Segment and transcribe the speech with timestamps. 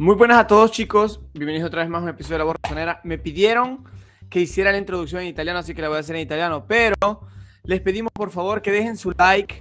[0.00, 2.56] Muy buenas a todos chicos, bienvenidos otra vez más a un episodio de La Voz
[2.62, 3.00] Rosonera.
[3.02, 3.82] Me pidieron
[4.30, 6.94] que hiciera la introducción en italiano, así que la voy a hacer en italiano, pero
[7.64, 9.60] les pedimos por favor que dejen su like.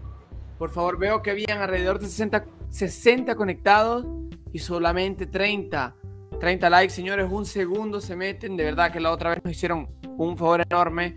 [0.60, 4.06] Por favor, veo que habían alrededor de 60, 60 conectados
[4.54, 5.96] y solamente 30.
[6.40, 8.56] 30 likes, señores, un segundo se meten.
[8.56, 11.16] De verdad que la otra vez nos hicieron un favor enorme.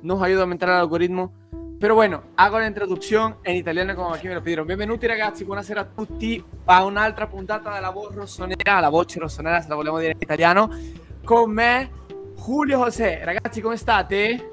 [0.00, 1.34] Nos ayuda a aumentar el algoritmo.
[1.82, 4.66] Però bueno, hago la introduzione in italiano come chi me lo pidieron.
[4.66, 9.66] Benvenuti ragazzi, buonasera a tutti a un'altra puntata della voce rossonera, la voce rossonera se
[9.66, 10.70] la vogliamo dire in italiano,
[11.24, 11.90] con me
[12.36, 13.24] Julio José.
[13.24, 14.51] Ragazzi, come state?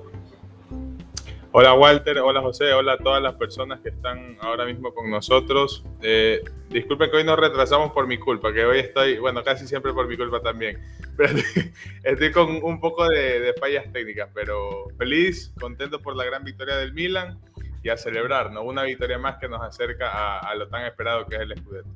[1.52, 5.84] Hola Walter, hola José, hola a todas las personas que están ahora mismo con nosotros.
[6.00, 9.92] Eh, disculpen que hoy nos retrasamos por mi culpa, que hoy estoy, bueno, casi siempre
[9.92, 10.80] por mi culpa también,
[11.18, 11.34] pero
[12.04, 16.94] estoy con un poco de, fallas técnicas, pero feliz, contento por la gran victoria del
[16.94, 17.40] Milan
[17.82, 18.62] y a celebrar, ¿no?
[18.62, 21.90] Una victoria más que nos acerca a, lo tan esperado que es el Scudetto.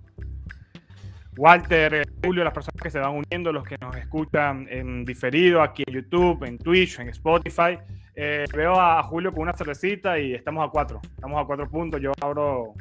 [1.38, 5.62] Walter, eh, Julio, las personas que se van uniendo, los que nos escuchan en diferido
[5.62, 7.78] aquí en YouTube, en Twitch, en Spotify.
[8.16, 11.02] Eh, veo a Julio con una cervecita y estamos a cuatro.
[11.04, 12.00] Estamos a cuatro puntos.
[12.02, 12.74] Yo abro,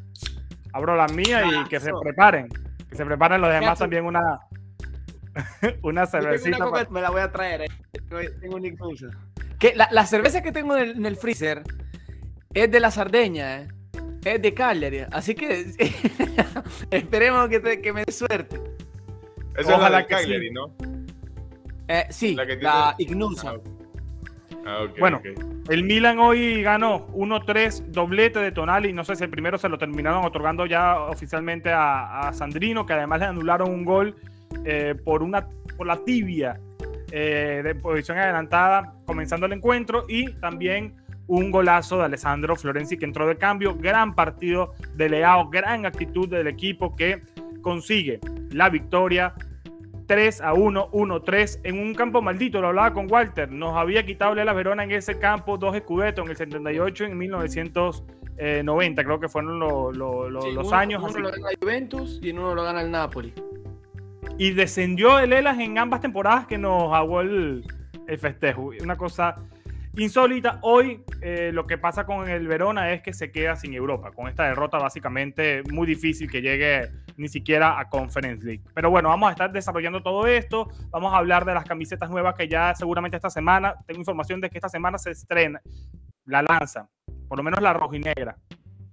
[0.72, 2.48] abro la mía y que se preparen.
[2.88, 4.40] Que se preparen los demás también una,
[5.82, 6.58] una cervecita.
[6.90, 7.62] Me la voy a traer.
[7.62, 7.68] Eh.
[8.40, 8.58] Tengo
[9.58, 11.62] Que la, cerveza que tengo en el, freezer
[12.52, 13.68] es de la Sardeña, eh.
[14.24, 15.06] es de Cagliari.
[15.10, 15.64] Así que
[16.90, 18.60] esperemos que, que me dé suerte.
[19.56, 20.74] Esa es la de Cagliari, ¿no?
[22.10, 23.50] sí, la, Ignusa.
[23.50, 23.71] Ah,
[24.64, 25.20] Ah, bueno,
[25.68, 28.92] el Milan hoy ganó 1-3 doblete de Tonali.
[28.92, 33.20] No sé si el primero se lo terminaron otorgando ya oficialmente a, Sandrino, que además
[33.20, 34.16] le anularon un gol
[34.64, 36.60] eh, por, una, por la tibia
[37.10, 40.94] eh, de posición adelantada comenzando el encuentro y también
[41.26, 43.76] un golazo de Alessandro Florenzi que entró de cambio.
[43.76, 47.22] Gran partido de Leao, gran actitud del equipo que
[47.62, 49.34] consigue la victoria
[50.12, 52.60] 3 a 1, 1 3 en un campo maldito.
[52.60, 53.50] Lo hablaba con Walter.
[53.50, 57.16] Nos había quitado la Verona en ese campo dos escudetos en el 78 y en
[57.16, 59.04] 1990.
[59.04, 61.02] Creo que fueron los años.
[61.02, 63.32] Uno lo gana Juventus y uno lo gana el Napoli.
[64.36, 67.64] Y descendió el Elas en ambas temporadas que nos hago el,
[68.06, 68.70] el festejo.
[68.82, 69.36] Una cosa
[69.96, 70.58] insólita.
[70.62, 74.12] Hoy eh, lo que pasa con el Verona es que se queda sin Europa.
[74.12, 78.62] Con esta derrota básicamente muy difícil que llegue ni siquiera a Conference League.
[78.74, 80.68] Pero bueno, vamos a estar desarrollando todo esto.
[80.90, 84.50] Vamos a hablar de las camisetas nuevas que ya seguramente esta semana, tengo información de
[84.50, 85.60] que esta semana se estrena,
[86.24, 86.88] la lanza,
[87.28, 88.36] por lo menos la rojinegra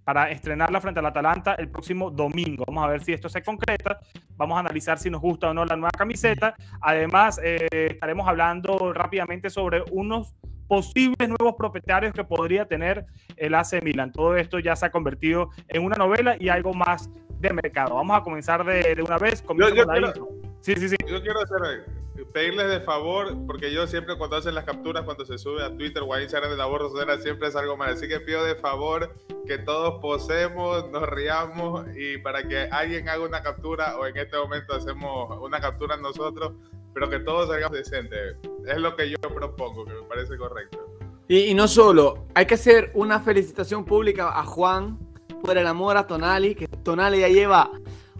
[0.10, 2.64] para estrenarla frente al Atalanta el próximo domingo.
[2.66, 4.00] Vamos a ver si esto se concreta.
[4.38, 6.56] Vamos a analizar si nos gusta o no la nueva camiseta.
[6.82, 10.34] Además, eh, estaremos hablando rápidamente sobre unos
[10.68, 13.06] posibles nuevos propietarios que podría tener
[13.38, 14.12] el AC Milan.
[14.12, 17.08] Todo esto ya se ha convertido en una novela y algo más
[17.40, 17.94] de mercado.
[17.94, 19.44] Vamos a comenzar de, una vez.
[19.48, 20.12] Yo, yo, quiero,
[20.60, 20.96] sí, sí, sí.
[21.08, 21.86] yo quiero hacer,
[22.26, 26.04] pedirles de favor, porque yo siempre cuando hacen las capturas, cuando se sube a Twitter
[26.04, 27.94] o a Instagram de la borrosera, siempre es algo mal.
[27.94, 29.14] Así que pido de favor
[29.46, 34.38] que todos posemos, nos riamos y para que alguien haga una captura o en este
[34.38, 36.54] momento hacemos una captura nosotros
[36.94, 38.36] pero que todos salgamos decentes.
[38.68, 40.86] Es lo que yo propongo, que me parece correcto.
[41.28, 44.98] Y, no solo, hay que hacer una felicitación pública a Juan
[45.44, 47.72] por el amor a Tonali, que Tonali ya lleva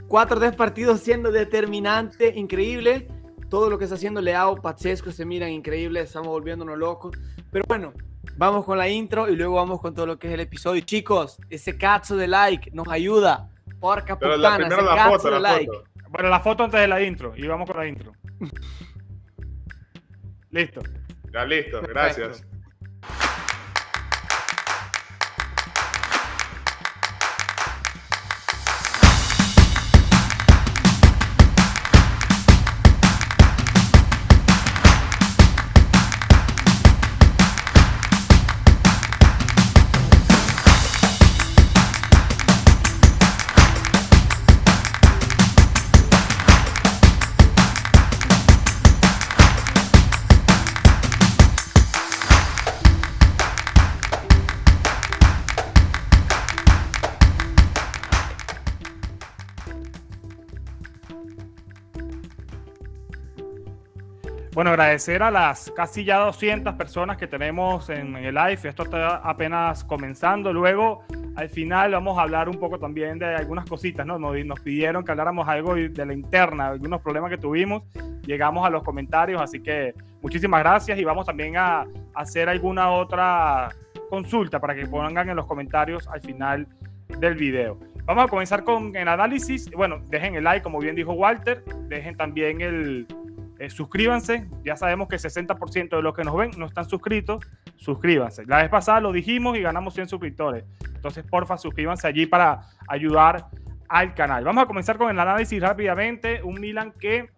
[0.08, 3.08] cuatro o tres partidos siendo determinante, increíble.
[3.50, 7.18] Todo lo que está haciendo Leao, Pazzesco, se miran increíbles, estamos volviéndonos locos.
[7.52, 7.94] Pero bueno,
[8.38, 10.82] vamos con la intro y luego vamos con todo lo que es el episodio.
[10.82, 13.50] Chicos, ese cazo de like nos ayuda.
[13.80, 15.72] Porca putana, ese cazo de like.
[16.10, 18.14] Bueno, la foto antes de la intro y vamos con la intro.
[20.52, 20.82] listo.
[21.32, 22.46] Ya listo, gracias.
[64.54, 68.60] Bueno, agradecer a las casi ya 200 personas que tenemos en, el live.
[68.64, 70.52] Esto está apenas comenzando.
[70.52, 71.04] Luego,
[71.36, 74.18] al final, vamos a hablar un poco también de algunas cositas, ¿no?
[74.18, 77.84] Nos, pidieron que habláramos algo de la interna, algunos problemas que tuvimos.
[78.26, 81.86] Llegamos a los comentarios, así que muchísimas gracias y vamos también a,
[82.16, 83.70] hacer alguna otra
[84.10, 86.68] consulta para que pongan en los comentarios al final
[87.20, 87.78] del video.
[88.06, 89.70] Vamos a comenzar con el análisis.
[89.70, 91.64] Bueno, dejen el like, como bien dijo Walter.
[91.88, 93.08] Dejen también el,
[93.60, 94.48] eh, suscríbanse.
[94.64, 97.46] Ya sabemos que el 60% de los que nos ven no están suscritos.
[97.76, 98.46] Suscríbanse.
[98.46, 100.64] La vez pasada lo dijimos y ganamos 100 suscriptores.
[100.96, 103.48] Entonces, porfa, suscríbanse allí para ayudar
[103.90, 104.46] al canal.
[104.46, 106.42] Vamos a comenzar con el análisis rápidamente.
[106.42, 107.30] Un Milan que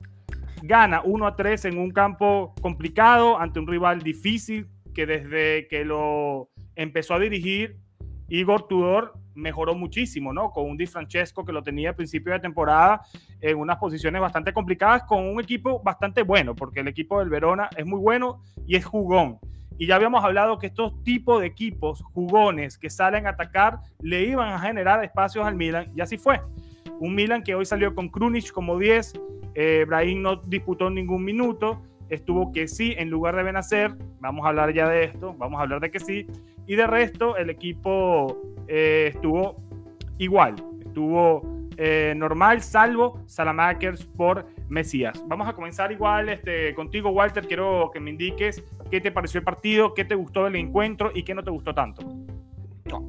[0.62, 5.86] gana 1 a 3 en un campo complicado ante un rival difícil que desde que
[5.86, 7.78] lo empezó a dirigir
[8.28, 10.52] Igor Tudor mejoró muchísimo, ¿no?
[10.52, 13.02] Con un Di Francesco que lo tenía al principio de temporada
[13.40, 17.70] en unas posiciones bastante complicadas, con un equipo bastante bueno, porque el equipo del Verona
[17.76, 19.40] es muy bueno y es jugón.
[19.78, 24.26] Y ya habíamos hablado que estos tipos de equipos jugones que salen a atacar le
[24.26, 26.40] iban a generar espacios al Milan, y así fue.
[27.00, 29.14] Un Milan que hoy salió con Krunic como 10,
[29.56, 34.50] eh, Brahim no disputó ningún minuto, estuvo que sí en lugar de Benacer, vamos a
[34.50, 36.28] hablar ya de esto, vamos a hablar de que sí,
[36.72, 39.62] y de resto el equipo eh, estuvo
[40.20, 45.22] igual, estuvo eh, normal, salvo Salamakers por Mesías.
[45.28, 49.44] Vamos a comenzar igual este, contigo, Walter, quiero que me indiques qué te pareció el
[49.44, 52.04] partido, qué te gustó del encuentro y qué no te gustó tanto.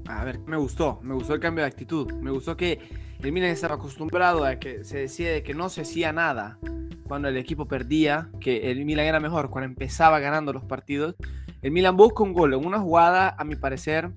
[0.09, 2.81] a ver, me gustó, me gustó el cambio de actitud, me gustó que
[3.23, 6.59] el Milan estaba acostumbrado a que se decía de que no se hacía nada
[7.07, 11.15] cuando el equipo perdía, que el Milan era mejor cuando empezaba ganando los partidos.
[11.63, 14.11] El Milan busca un gol en una jugada, a mi parecer,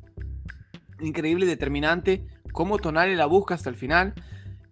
[0.99, 4.13] increíble y determinante, cómo Tonali la busca hasta el final.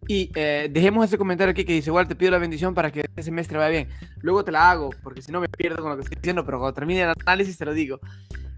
[0.08, 3.02] Y eh, dejemos ese comentario aquí que dice, igual te pido la bendición para que
[3.02, 3.90] este semestre vaya bien.
[4.22, 6.58] Luego te la hago, porque si no me pierdo con lo que estoy diciendo, pero
[6.60, 8.00] cuando termine el análisis te lo digo.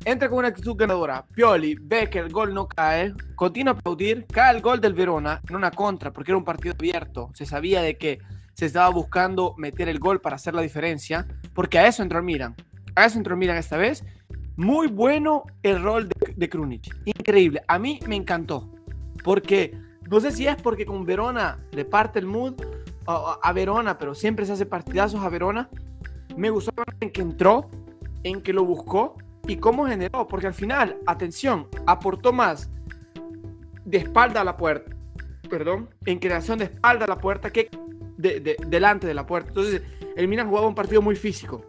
[0.06, 1.26] Entra con una actitud ganadora.
[1.34, 5.42] Pioli ve que el gol no cae, continúa a aplaudir, cae el gol del Verona
[5.48, 7.32] en una contra, porque era un partido abierto.
[7.34, 8.20] Se sabía de que
[8.54, 12.26] se estaba buscando meter el gol para hacer la diferencia, porque a eso entró el
[12.26, 12.56] Milan.
[12.96, 14.04] A entró el Milan esta vez.
[14.56, 16.82] Muy bueno el rol de, de.
[17.06, 17.62] Increíble.
[17.68, 18.72] A mí me encantó.
[19.24, 19.78] Porque
[20.10, 22.54] no sé si es porque con Verona le parte el mood
[23.06, 25.70] a, a Verona, pero siempre se hace partidazos a Verona.
[26.38, 27.70] Me gustó en que entró,
[28.24, 30.28] en que lo buscó y cómo generó.
[30.28, 32.70] Porque al final, atención, aportó más
[33.84, 34.96] de espalda a la puerta.
[35.50, 37.70] Perdón, en creación de espalda a la puerta que
[38.18, 39.50] de, delante de la puerta.
[39.50, 39.82] Entonces,
[40.16, 41.66] el Milan jugaba un partido muy físico.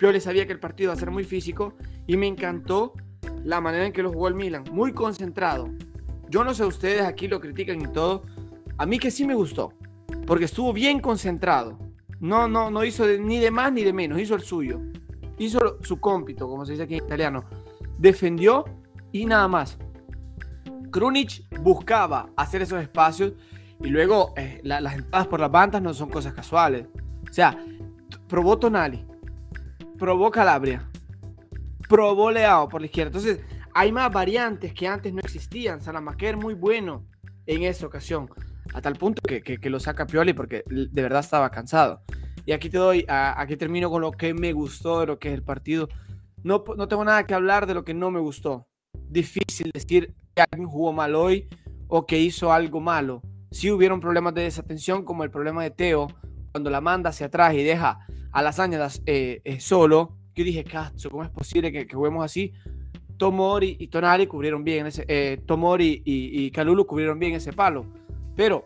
[0.00, 1.74] Le sabía que el partido iba a ser muy físico
[2.06, 2.92] y me encantó
[3.42, 4.64] la manera en que lo jugó el Milan.
[4.70, 5.70] Muy concentrado.
[6.28, 8.24] Yo no sé, ustedes aquí lo critican y todo.
[8.76, 9.72] A mí que sí me gustó,
[10.26, 11.78] porque estuvo bien concentrado.
[12.20, 14.80] No, no, no hizo ni de más ni de menos, hizo el suyo.
[15.38, 17.44] Hizo su cómpito, como se dice aquí en italiano.
[17.98, 18.64] Defendió
[19.12, 19.78] y nada más.
[20.90, 23.32] Krunic buscaba hacer esos espacios
[23.80, 26.86] y luego eh, las entradas por las bandas no son cosas casuales.
[27.28, 27.58] O sea,
[28.28, 29.04] probó Tonali,
[30.04, 30.86] probó Calabria,
[31.88, 33.08] probó Leao por la izquierda.
[33.08, 33.40] Entonces,
[33.72, 35.80] hay más variantes que antes no existían.
[35.80, 37.06] Salamaquer muy bueno
[37.46, 38.28] en esa ocasión.
[38.74, 42.02] A tal punto que, que, lo saca Pioli porque de verdad estaba cansado.
[42.44, 45.34] Y aquí te doy, aquí termino con lo que me gustó de lo que es
[45.34, 45.88] el partido.
[46.42, 48.68] No, no tengo nada que hablar de lo que no me gustó.
[49.08, 51.48] Difícil decir que alguien jugó mal hoy
[51.88, 53.22] o que hizo algo malo
[53.54, 56.08] sí hubieron problemas de desatención, como el problema de Teo,
[56.54, 60.16] cuando la manda hacia atrás y deja a las añadas eh, eh, solo.
[60.36, 62.52] Yo dije, Cazzo, ¿cómo es posible que, juguemos así?
[63.16, 67.86] Tomori y Tonali cubrieron bien ese, eh, Tomori y, y, Calulu cubrieron bien ese palo,
[68.36, 68.62] pero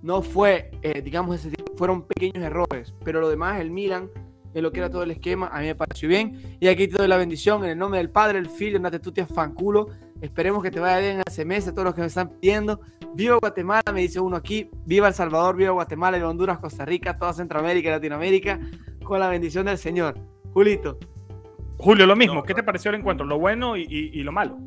[0.00, 0.70] no fue,
[1.02, 4.10] digamos, ese, fueron pequeños errores, pero lo demás, el Milan,
[4.54, 6.98] en lo que era todo el esquema, a mí me pareció bien, y aquí te
[6.98, 9.88] doy la bendición en el nombre del Padre, el Filho, te fanculo,
[10.20, 12.80] esperemos que te vaya bien ese mes, a todos los que me están pidiendo,
[13.14, 14.70] Viva Guatemala, me dice uno aquí.
[14.84, 18.60] Viva El Salvador, viva Guatemala, viva Honduras, Costa Rica, toda Centroamérica y Latinoamérica,
[19.02, 20.14] con la bendición del Señor.
[20.52, 20.98] Julito.
[21.78, 22.42] Julio, lo mismo.
[22.42, 23.24] ¿Qué te pareció el encuentro?
[23.26, 24.58] Lo bueno y, lo malo.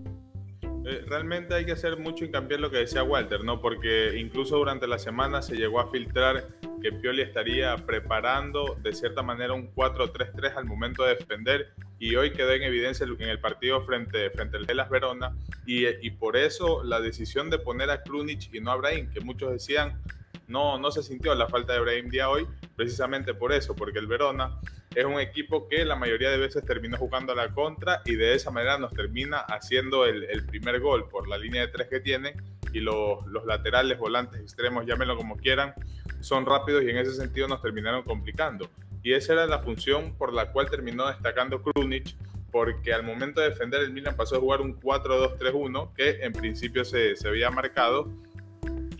[0.86, 3.62] Eh, realmente hay que hacer mucho hincapié en lo que decía Walter, ¿no?
[3.62, 6.48] Porque incluso durante la semana se llegó a filtrar
[6.82, 12.32] que Pioli estaría preparando de cierta manera un 4-3-3 al momento de defender y hoy
[12.32, 16.84] quedó en evidencia en el partido frente, frente al Las Verona y, y, por eso
[16.84, 20.02] la decisión de poner a Krunic y no a Brahim, que muchos decían
[20.48, 24.08] no, no se sintió la falta de Brahim día hoy, precisamente por eso, porque el
[24.08, 24.60] Verona
[24.96, 28.34] es un equipo que la mayoría de veces terminó jugando a la contra y de
[28.34, 32.00] esa manera nos termina haciendo el, el primer gol por la línea de tres que
[32.00, 32.34] tiene
[32.74, 35.76] y los, los laterales, volantes, extremos, llámenlo como quieran,
[36.20, 38.72] son rápidos y en ese sentido nos terminaron complicando.
[39.04, 42.16] Y esa era la función por la cual terminó destacando Krunic,
[42.52, 46.86] porque al momento de defender el Milan pasó a jugar un 4-2-3-1, que en principio
[46.86, 48.12] se, se había marcado,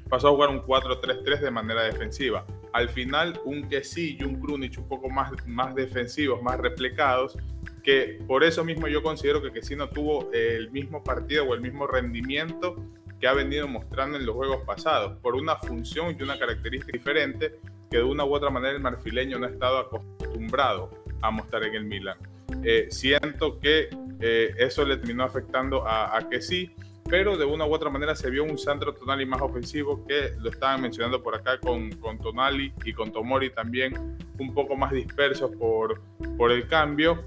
[0.10, 2.46] pasó a jugar un 4-3-3 de manera defensiva.
[2.74, 7.38] Al final, un Kessi y un Krunic un poco más, más defensivos, más replicados,
[7.84, 11.62] que por eso mismo yo considero que Kessi no tuvo el mismo partido o el
[11.62, 12.76] mismo rendimiento
[13.20, 17.60] que ha venido mostrando en los juegos pasados, por una función y una característica diferente
[17.92, 20.90] que de una u otra manera el marfileño no ha estado acostumbrado
[21.22, 22.18] a mostrar en el Milan.
[22.64, 23.90] Eh, siento que
[24.22, 26.74] eh, eso le terminó afectando a, que sí,
[27.10, 30.50] pero de una u otra manera se vio un Sandro Tonali más ofensivo que lo
[30.50, 35.52] estaban mencionando por acá con, con Tonali y con Tomori también un poco más dispersos
[35.58, 36.02] por,
[36.38, 37.26] por el cambio,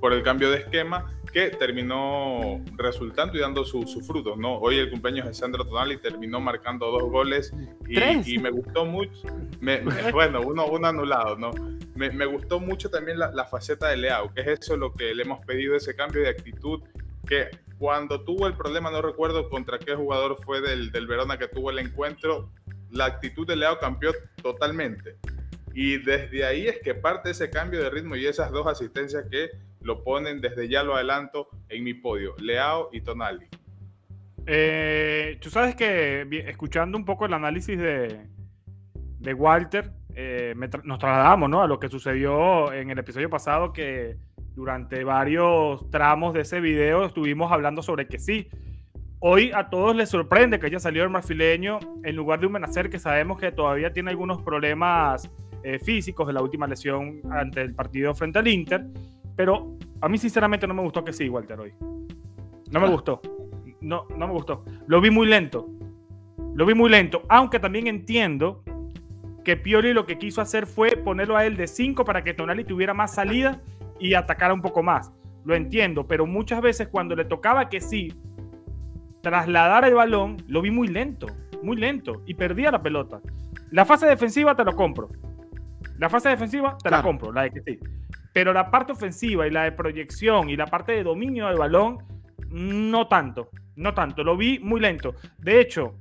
[0.00, 4.58] por el cambio de esquema que terminó resultando y dando sus frutos, ¿no?
[4.58, 7.52] Hoy el cumpleaños de Sandro Tonali terminó marcando dos goles
[7.88, 9.22] y, y me gustó mucho,
[10.12, 11.52] bueno, uno, uno anulado, ¿no?
[11.94, 15.14] Me, me gustó mucho también la, la, faceta de Leao, que es eso lo que
[15.14, 16.82] le hemos pedido, ese cambio de actitud,
[17.26, 17.48] que
[17.78, 21.70] cuando tuvo el problema, no recuerdo contra qué jugador fue del, del Verona que tuvo
[21.70, 22.50] el encuentro,
[22.90, 24.12] la actitud de Leao cambió
[24.42, 25.16] totalmente.
[25.74, 29.50] Y desde ahí es que parte ese cambio de ritmo y esas dos asistencias que
[29.82, 33.46] lo ponen desde ya lo adelanto en mi podio, Leao y Tonali.
[34.46, 38.26] Eh, tú sabes que escuchando un poco el análisis de,
[39.18, 41.62] de Walter, eh, nos trasladamos ¿no?
[41.62, 44.16] a lo que sucedió en el episodio pasado, que
[44.54, 48.48] durante varios tramos de ese video estuvimos hablando sobre que sí.
[49.20, 52.90] Hoy a todos les sorprende que haya salido el marfileño en lugar de un Benacer
[52.90, 55.30] que sabemos que todavía tiene algunos problemas
[55.62, 58.84] eh, físicos de la última lesión ante el partido frente al Inter.
[59.36, 61.72] Pero a mí sinceramente no me gustó que sí, Walter, hoy.
[62.70, 62.90] No me ah.
[62.90, 63.20] gustó.
[63.80, 64.64] No, no me gustó.
[64.86, 65.68] Lo vi muy lento.
[66.54, 67.22] Lo vi muy lento.
[67.28, 68.62] Aunque también entiendo
[69.44, 72.64] que Pioli lo que quiso hacer fue ponerlo a él de 5 para que Tonali
[72.64, 73.60] tuviera más salida
[73.98, 75.12] y atacara un poco más.
[75.44, 78.12] Lo entiendo, pero muchas veces cuando le tocaba que sí
[79.22, 81.26] trasladar el balón, lo vi muy lento,
[81.62, 83.20] muy lento y perdía la pelota.
[83.70, 85.08] La fase defensiva te lo compro.
[85.98, 87.78] La fase defensiva te la compro, la de que sí.
[88.32, 91.98] Pero la parte ofensiva y la de proyección y la parte de dominio del balón,
[92.48, 94.24] no tanto, no tanto.
[94.24, 95.14] Lo vi muy lento.
[95.38, 95.94] De hecho,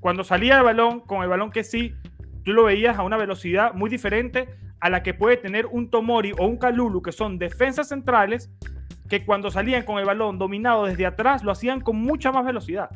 [0.00, 1.94] cuando salía el balón, con el balón que sí,
[2.44, 4.48] tú lo veías a una velocidad muy diferente
[4.80, 8.50] a la que puede tener un Tomori o un Kalulu, que son defensas centrales,
[9.08, 12.88] que cuando salían con el balón dominado desde atrás, lo hacían con mucha más velocidad.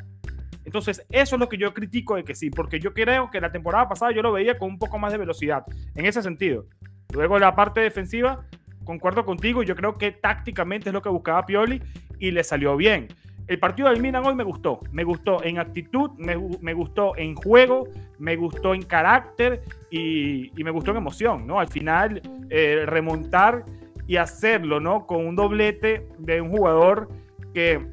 [0.63, 3.51] Entonces, eso es lo que yo critico de que sí, porque yo creo que la
[3.51, 5.63] temporada pasada yo lo veía con un poco más de velocidad,
[5.93, 6.65] en ese sentido.
[7.13, 8.45] Luego la parte defensiva,
[8.85, 11.81] concuerdo contigo, yo creo que tácticamente es lo que buscaba Pioli
[12.19, 13.07] y le salió bien.
[13.47, 17.87] El partido del Milan hoy me gustó, me gustó en actitud, me, gustó en juego,
[18.17, 19.61] me gustó en carácter
[19.91, 21.59] y, me gustó en emoción, ¿no?
[21.59, 23.65] Al final, eh, remontar
[24.07, 25.05] y hacerlo, ¿no?
[25.05, 27.09] Con un doblete de un jugador
[27.53, 27.85] que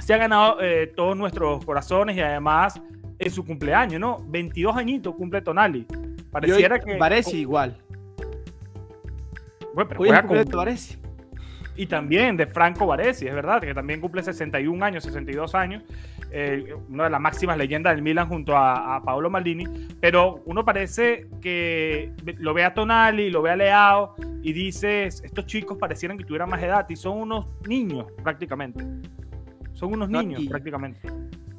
[0.00, 2.80] se ha ganado eh, todos nuestros corazones y además
[3.20, 4.18] en su cumpleaños, ¿no?
[4.28, 5.86] 22 añitos cumple Tonali.
[6.32, 6.96] Pareciera que.
[6.96, 7.76] Parece igual.
[9.74, 10.44] Bueno, pero juega con...
[10.44, 10.98] Varese.
[11.74, 15.82] Y también de Franco Varesi, es verdad, que también cumple 61 años, 62 años,
[16.30, 19.64] eh, una de las máximas leyendas del Milan junto a, a, Paolo Maldini,
[19.98, 25.46] pero uno parece que lo ve a Tonali, lo ve a Leao y dices, estos
[25.46, 28.84] chicos parecieran que tuvieran más edad y son unos niños prácticamente.
[29.72, 31.00] Son unos niños prácticamente.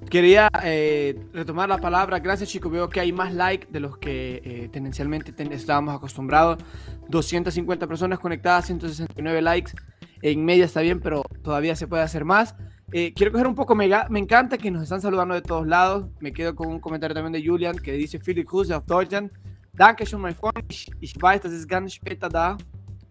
[0.10, 2.20] Quería eh, retomar la palabra.
[2.20, 2.72] Gracias, chicos.
[2.72, 6.63] Veo que hay más likes de los que eh, tendencialmente estábamos acostumbrados.
[7.10, 9.72] 250 personas conectadas, 169 likes.
[10.22, 12.55] En media está bien, pero todavía se puede hacer más.
[12.91, 16.05] Eh, quiero coger un poco, me, me, encanta que nos están saludando de todos lados.
[16.19, 19.31] Me quedo con un comentario también de Julian que dice: Philip Cruz auf Deutschland.
[19.74, 20.72] Dankeschön, mein Freund.
[21.01, 22.57] Ich, weiß, das ist ganz später da.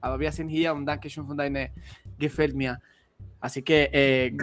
[0.00, 1.72] Aber wir sind hier und Dankeschön von deine
[2.18, 2.78] gefällt mir.
[3.40, 4.37] Así que eh,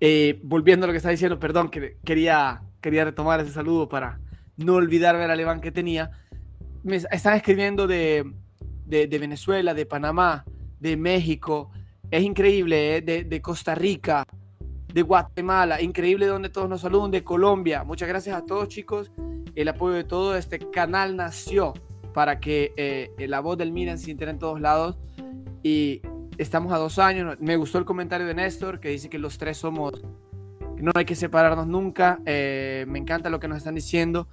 [0.00, 4.18] eh, volviendo a lo que estaba diciendo, perdón, que quería, quería retomar ese saludo para
[4.56, 6.10] no olvidarme el alemán que tenía.
[6.82, 8.24] Me están escribiendo de,
[8.86, 10.44] de, Venezuela, de Panamá,
[10.80, 11.70] de México.
[12.10, 13.02] Es increíble, ¿eh?
[13.02, 14.24] de, Costa Rica,
[14.92, 15.82] de Guatemala.
[15.82, 17.84] Increíble donde todos nos saludan, de Colombia.
[17.84, 19.10] Muchas gracias a todos, chicos.
[19.54, 21.74] El apoyo de todo este canal nació
[22.14, 24.96] para que eh, la voz del Miran se entere en todos lados.
[25.62, 26.00] Y
[26.38, 27.36] estamos a dos años.
[27.40, 30.02] Me gustó el comentario de Néstor que dice que los tres somos,
[30.78, 32.20] no hay que separarnos nunca.
[32.26, 34.28] Eh, me encanta lo que nos están diciendo.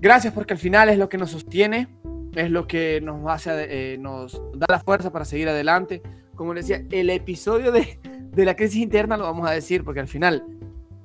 [0.00, 1.88] Gracias porque al final es lo que nos sostiene,
[2.34, 6.02] es lo que nos hace, eh, nos da la fuerza para seguir adelante.
[6.34, 10.00] Como les decía, el episodio de, de la crisis interna lo vamos a decir porque
[10.00, 10.44] al final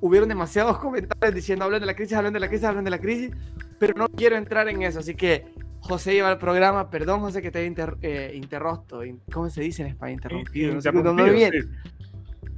[0.02, 3.00] hubieron demasiados comentarios diciendo hablen de la crisis, hablen de la crisis, hablen de la
[3.00, 3.32] crisis,
[3.78, 5.46] pero no quiero entrar en eso, así que
[5.82, 6.90] José lleva el programa.
[6.90, 9.02] Perdón, José, que te he eh, interrupto.
[9.32, 10.14] ¿Cómo se dice en España?
[10.14, 10.76] Interrumpido.
[10.92, 11.54] No bien.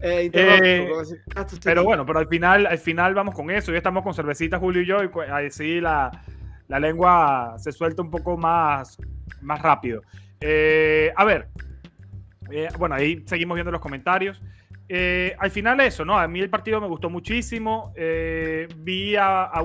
[0.03, 0.89] Eh, eh,
[1.63, 3.71] pero bueno, pero al final, al final vamos con eso.
[3.71, 5.09] Ya estamos con cervecita, Julio y yo, y
[5.47, 6.09] así la,
[6.71, 8.97] la lengua se suelta un poco más,
[9.41, 10.03] más rápido.
[10.41, 11.49] a ver,
[12.79, 14.41] bueno, ahí seguimos viendo los comentarios.
[14.87, 16.17] eh, al final eso, ¿no?
[16.17, 17.91] A mí el partido me gustó muchísimo.
[17.95, 19.61] Eh, vi a, a,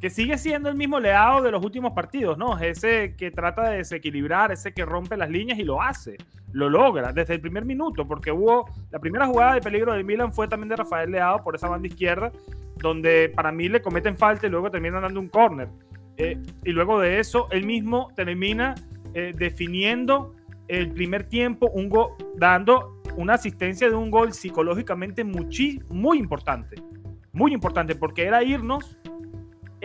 [0.00, 2.58] que sigue siendo el mismo Leao de los últimos partidos, ¿no?
[2.58, 6.16] Ese que trata de desequilibrar, ese que rompe las líneas y lo hace.
[6.52, 10.32] Lo logra desde el primer minuto, porque hubo la primera jugada de peligro del Milan
[10.32, 12.32] fue también de Rafael Leao por esa banda izquierda,
[12.76, 15.68] donde para mí le cometen falta y luego terminan dando un córner.
[16.16, 18.74] Eh, y luego de eso, él mismo termina
[19.34, 20.34] definiendo
[20.68, 21.90] el primer tiempo, un
[22.36, 26.76] dando una asistencia de un gol psicológicamente muy importante.
[27.32, 28.98] Muy importante, porque era irnos,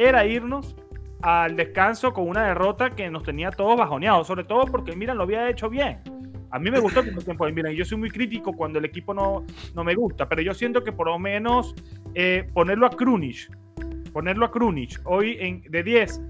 [0.01, 0.75] era irnos
[1.21, 5.23] al descanso con una derrota que nos tenía todos bajoneados, sobre todo porque Milan lo
[5.23, 5.99] había hecho bien.
[6.49, 8.85] A mí me gustó el tiempo del Milan y yo soy muy crítico cuando el
[8.85, 11.73] equipo no, no me gusta, pero yo siento que por lo menos
[12.13, 13.49] eh, ponerlo a Krunic,
[14.11, 16.21] ponerlo a Krunic hoy en, de 10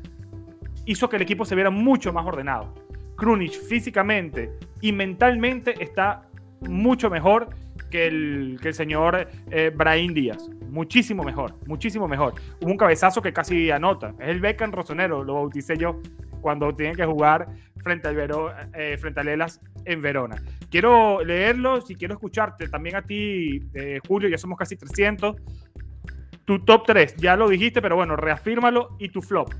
[0.86, 2.74] hizo que el equipo se viera mucho más ordenado.
[3.16, 4.52] Krunic físicamente
[4.82, 6.28] y mentalmente está
[6.68, 7.50] mucho mejor
[7.92, 9.72] que el, que el señor eh,
[10.14, 10.50] Díaz.
[10.70, 12.34] Muchísimo mejor, muchísimo mejor.
[12.62, 14.16] Hubo un cabezazo que casi anota.
[14.20, 16.02] Es el Beckham Rosonero, lo bauticé yo
[16.42, 17.48] cuando tienen que jugar
[17.84, 20.42] frente al, Vero, eh, frente a Lelas en Verona.
[20.70, 25.36] Quiero leerlos y quiero escucharte también a ti, eh, Julio, ya somos casi 300.
[26.46, 29.54] Tu top 3, ya lo dijiste, pero bueno, reafírmalo y tu flop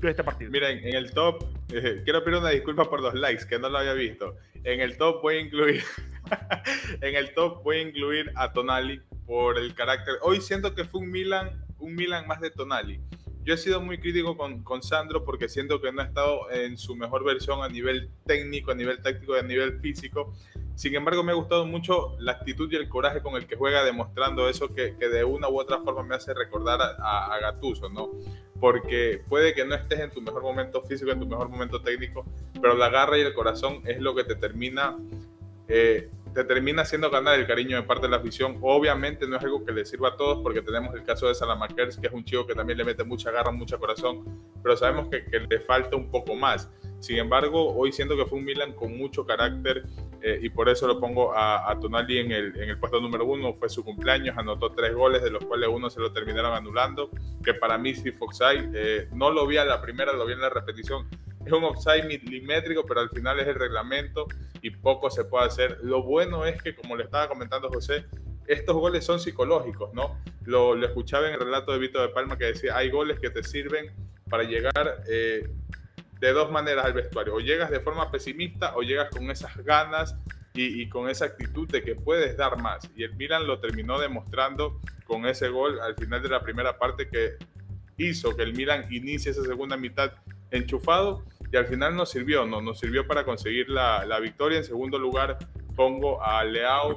[0.00, 0.50] de este partido.
[0.50, 3.78] Miren, en el top, eh, quiero pedir una disculpa por los likes, que no lo
[3.78, 4.36] había visto.
[4.62, 5.82] En el top voy a incluir,
[7.00, 10.16] en el top voy a incluir a Tonali por el carácter.
[10.22, 13.00] Hoy siento que fue un Milan, un Milan más de Tonali.
[13.42, 16.76] Yo he sido muy crítico con, con Sandro porque siento que no ha estado en
[16.76, 20.34] su mejor versión a nivel técnico, a nivel táctico y a nivel físico.
[20.74, 23.82] Sin embargo, me ha gustado mucho la actitud y el coraje con el que juega,
[23.82, 27.88] demostrando eso que, que de una u otra forma me hace recordar a, a, Gattuso,
[27.88, 28.10] ¿no?
[28.60, 32.26] Porque puede que no estés en tu mejor momento físico, en tu mejor momento técnico,
[32.60, 34.98] pero la garra y el corazón es lo que te termina,
[35.68, 38.58] eh, te termina haciendo ganar el cariño de parte de la afición.
[38.60, 41.96] Obviamente no es algo que le sirva a todos, porque tenemos el caso de Salamakers,
[41.96, 44.22] que es un chico que también le mete mucha garra, mucho corazón,
[44.62, 46.70] pero sabemos que, que le falta un poco más.
[47.00, 49.84] Sin embargo, hoy siento que fue un Milan con mucho carácter
[50.20, 53.24] eh, y por eso lo pongo a, a Tonali en el, en el, puesto número
[53.24, 53.54] uno.
[53.54, 57.10] Fue su cumpleaños, anotó tres goles, de los cuales uno se lo terminaron anulando,
[57.42, 58.70] que para mí sí offside.
[58.74, 61.08] Eh, no lo vi a la primera, lo vi en la repetición.
[61.46, 64.26] Es un offside milimétrico, pero al final es el reglamento
[64.60, 65.78] y poco se puede hacer.
[65.82, 68.04] Lo bueno es que, como le estaba comentando José,
[68.46, 70.20] estos goles son psicológicos, ¿no?
[70.44, 73.30] Lo, lo escuchaba en el relato de Vito de Palma que decía, hay goles que
[73.30, 73.92] te sirven
[74.28, 75.02] para llegar...
[75.08, 75.48] Eh,
[76.20, 77.34] de dos maneras al vestuario.
[77.34, 80.16] O llegas de forma pesimista o llegas con esas ganas
[80.54, 82.90] y, y, con esa actitud de que puedes dar más.
[82.96, 87.08] Y el Milan lo terminó demostrando con ese gol al final de la primera parte
[87.08, 87.36] que
[87.98, 90.12] hizo que el Milan inicie esa segunda mitad
[90.50, 94.58] enchufado y al final nos sirvió, no, nos sirvió para conseguir la, la victoria.
[94.58, 95.38] En segundo lugar
[95.74, 96.96] pongo a Leao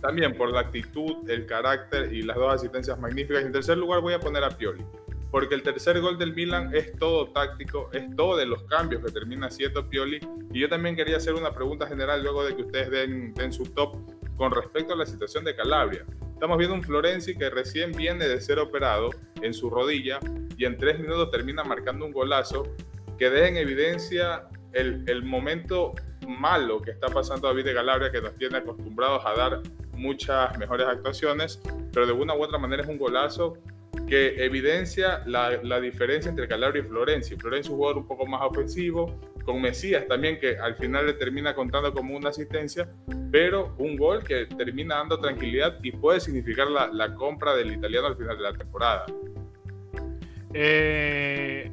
[0.00, 3.44] también por la actitud, el carácter y las dos asistencias magníficas.
[3.44, 4.84] En tercer lugar voy a poner a Pioli
[5.30, 9.12] porque el tercer gol del Milan es todo táctico, es todo de los cambios que
[9.12, 10.18] termina haciendo Pioli.
[10.52, 13.64] Y yo también quería hacer una pregunta general luego de que ustedes den, den su
[13.66, 13.96] top
[14.36, 16.04] con respecto a la situación de Calabria.
[16.40, 19.10] Estamos viendo un Florenzi que recién viene de ser operado
[19.42, 20.20] en su rodilla
[20.56, 22.62] y en tres minutos termina marcando un golazo
[23.18, 25.92] que deja en evidencia el, el momento
[26.26, 29.60] malo que está pasando David de Calabria, que nos tiene acostumbrados a dar
[29.92, 31.60] muchas mejores actuaciones,
[31.92, 33.58] pero de una u otra manera es un golazo
[34.06, 37.36] que evidencia la, la, diferencia entre Calabria y Florencia.
[37.38, 41.14] Florencia es un jugador un poco más ofensivo, con Mesías también, que al final le
[41.14, 42.88] termina contando como una asistencia,
[43.30, 48.06] pero un gol que termina dando tranquilidad y puede significar la, la compra del italiano
[48.06, 49.06] al final de la temporada.
[50.52, 51.70] Eh,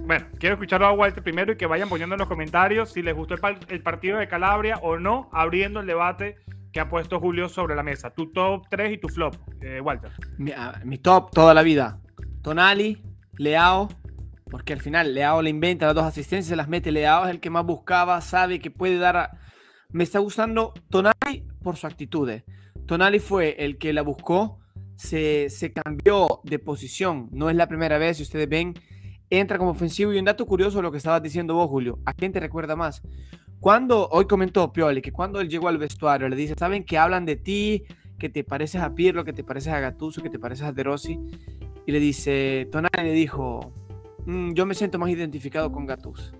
[0.00, 3.14] bueno, quiero escucharlo a Walter primero y que vayan poniendo en los comentarios si les
[3.14, 6.38] gustó el, el partido de Calabria o no, abriendo el debate
[6.72, 8.10] que ha puesto Julio sobre la mesa.
[8.10, 10.12] Tu top 3 y tu flop, eh, Walter.
[10.36, 12.00] Mi, uh, mi, top toda la vida.
[12.42, 13.02] Tonali,
[13.36, 13.88] Leao,
[14.50, 17.50] porque al final Leao le inventa las dos asistencias, las mete Leao, es el que
[17.50, 19.16] más buscaba, sabe que puede dar...
[19.16, 19.38] A...
[19.90, 22.30] Me está gustando Tonali por su actitud.
[22.86, 24.60] Tonali fue el que la buscó,
[24.96, 28.74] se, se cambió de posición, no es la primera vez, si ustedes ven,
[29.30, 30.12] entra como ofensivo.
[30.12, 33.02] Y un dato curioso lo que estabas diciendo vos, Julio, ¿a quién te recuerda más?
[33.60, 37.24] Cuando, hoy comentó Pioli, que cuando él llegó al vestuario le dice, saben que hablan
[37.24, 37.84] de ti,
[38.18, 40.82] que te pareces a Pirlo, que te pareces a Gattuso, que te pareces a De
[40.84, 41.18] Rossi,
[41.86, 43.72] y le dice, Tonali le dijo,
[44.26, 46.32] mmm, yo me siento más identificado con Gattuso.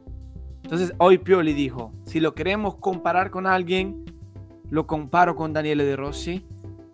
[0.62, 4.04] Entonces hoy Pioli dijo, si lo queremos comparar con alguien,
[4.70, 6.46] lo comparo con Daniele De Rossi,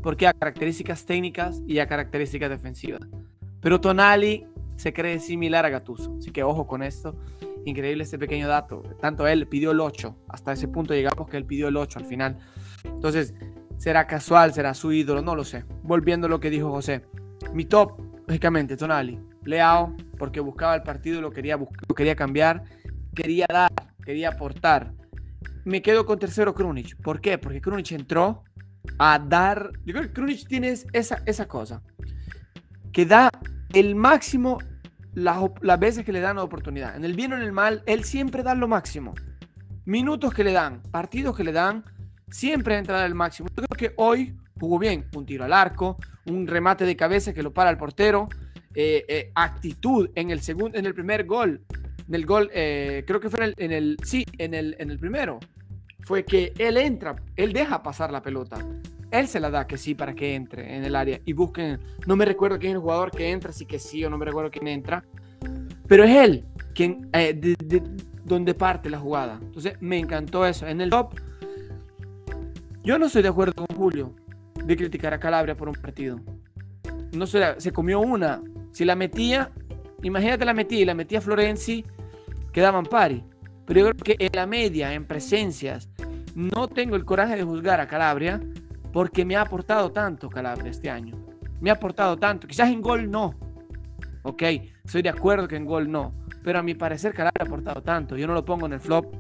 [0.03, 3.01] porque a características técnicas y a características defensivas.
[3.61, 7.17] Pero Tonali se cree similar a Gattuso, así que ojo con esto.
[7.65, 8.83] Increíble este pequeño dato.
[9.01, 12.05] Tanto él pidió el 8, hasta ese punto llegamos que él pidió el 8 al
[12.05, 12.39] final.
[12.85, 13.35] Entonces,
[13.79, 15.65] será casual, será su ídolo, no lo sé.
[15.83, 17.07] Volviendo a lo que dijo José.
[17.53, 19.19] Mi top, lógicamente, Tonali.
[19.45, 22.65] Leao, porque buscaba el partido, lo quería, lo quería cambiar,
[23.15, 23.71] quería dar,
[24.05, 24.93] quería aportar.
[25.65, 26.97] Me quedo con tercero Krunic.
[27.03, 27.39] ¿Por qué?
[27.39, 28.45] Porque Krunic entró
[28.99, 29.71] a dar.
[29.85, 31.83] Yo creo que Krunic tiene esa, esa cosa.
[32.93, 33.31] Que da
[33.73, 34.59] el máximo
[35.15, 36.97] las, las veces que le dan la oportunidad.
[36.97, 39.15] En el bien o en el mal, él siempre da lo máximo.
[39.85, 41.85] Minutos que le dan, partidos que le dan,
[42.31, 43.49] siempre entra al máximo.
[43.57, 45.07] Yo creo que hoy jugó bien.
[45.15, 48.29] Un tiro al arco, un remate de cabeza que lo para el portero,
[48.75, 51.63] eh, eh, actitud en el segundo, en el primer gol.
[52.09, 55.39] En el gol, eh, creo que fue en el, sí, en el, en el primero.
[56.01, 58.59] Fue que él entra, él deja pasar la pelota.
[59.15, 61.79] Él se la da que sí para que entre en el área y busquen.
[62.07, 64.25] No me recuerdo quién es el jugador que entra, sí que sí o no me
[64.25, 65.05] recuerdo quién entra.
[65.87, 67.83] Pero es él quien, de,
[68.25, 69.39] donde parte la jugada.
[69.41, 70.67] Entonces me encantó eso.
[70.67, 71.15] En el top,
[72.83, 74.15] yo no estoy de acuerdo con Julio
[74.65, 76.19] de criticar a Calabria por un partido.
[77.13, 78.43] No se, se comió una.
[78.73, 79.53] Si la metía,
[80.03, 81.85] imagínate la metía y la metía Florenzi,
[82.53, 83.23] quedaban pari.
[83.65, 85.89] Pero yo creo que en la media, en presencias,
[86.35, 88.41] no tengo el coraje de juzgar a Calabria
[88.95, 91.17] porque me ha aportado tanto Calabria este año.
[91.61, 92.47] Me ha aportado tanto.
[92.47, 93.35] Quizás en gol no.
[94.23, 94.43] Ok,
[94.85, 96.15] estoy de acuerdo que en gol no.
[96.45, 98.17] Pero a mi parecer Calabria ha aportado tanto.
[98.17, 99.13] Yo no lo pongo en el flop.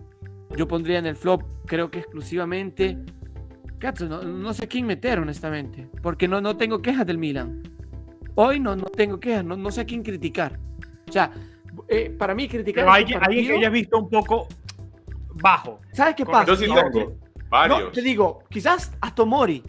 [0.56, 2.96] Yo pondría en el flop, creo que exclusivamente
[4.08, 5.88] no, sé quién meter, honestamente.
[6.00, 7.64] Porque no, no tengo quejas del Milan.
[8.36, 10.56] Hoy no, no tengo quejas, no, no sé a quién criticar.
[11.08, 11.32] O sea,
[11.88, 12.84] eh, para mí criticar.
[12.84, 14.46] Pero alguien, alguien que haya visto un poco
[15.42, 15.80] bajo.
[15.92, 16.46] ¿Sabes qué pasa?
[16.46, 17.23] Yo sí tengo
[17.60, 17.92] varios.
[17.92, 19.62] te digo, quizás a Tomori.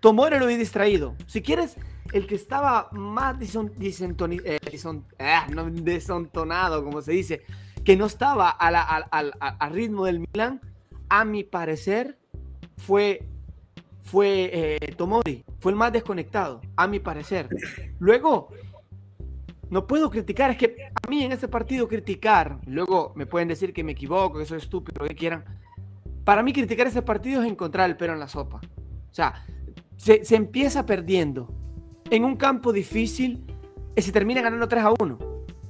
[0.00, 1.14] Tomori lo he distraído.
[1.26, 1.76] Si quieres,
[2.12, 4.58] el que estaba más eh,
[5.18, 7.42] ah, desontonado, como se dice,
[7.84, 10.60] que no estaba al ritmo del Milan,
[11.08, 12.18] a mi parecer,
[12.76, 13.26] fue
[14.08, 17.48] fue eh, Tomori, fue el más desconectado, a mi parecer.
[17.98, 18.48] Luego,
[19.68, 23.74] no puedo criticar, es que a mí en ese partido criticar, luego me pueden decir
[23.74, 25.44] que me equivoco, que soy estúpido, lo que quieran.
[26.28, 28.60] Para mí criticar ese partido es encontrar el pelo en la sopa.
[29.10, 29.46] O sea,
[29.96, 31.48] se, empieza perdiendo
[32.10, 33.46] en un campo difícil
[33.96, 35.18] y se termina ganando 3 a 1.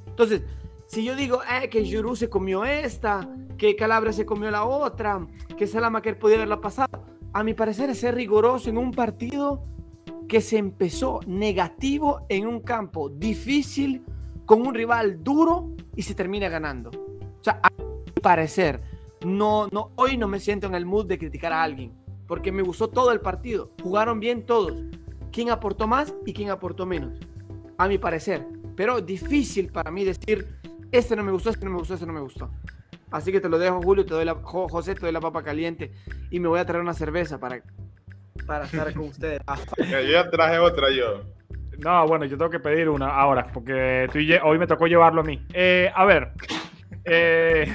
[0.09, 0.43] Entonces,
[0.89, 5.25] si yo digo eh, que Juru se comió esta, que Calabria se comió la otra,
[5.57, 9.65] que Salamaker podía haberla pasado, a mi parecer, es ser riguroso en un partido
[10.27, 14.05] que se empezó negativo en un campo difícil,
[14.45, 16.91] con un rival duro y se termina ganando.
[16.91, 18.88] O sea, a mi parecer,
[19.25, 21.93] no, no, hoy no me siento en el mood de criticar a alguien,
[22.27, 23.73] porque me gustó todo el partido.
[23.83, 24.75] Jugaron bien todos.
[25.33, 27.19] ¿Quién aportó más y quién aportó menos?
[27.77, 28.47] A mi parecer.
[28.77, 30.59] Pero difícil para mí decir,
[30.93, 32.51] este no me gustó, este no me gustó, este no me gustó.
[33.11, 35.93] Así que te lo dejo, Julio, te doy la, José, te doy la papa caliente
[36.31, 37.63] y me voy a traer una cerveza para,
[38.47, 39.41] para estar con ustedes.
[39.79, 41.23] yo ya traje otra yo.
[41.79, 44.09] No, bueno, yo tengo que pedir una ahora, porque
[44.43, 45.47] hoy me tocó llevarlo a mí.
[45.53, 46.33] Eh, a ver,
[47.05, 47.75] eh,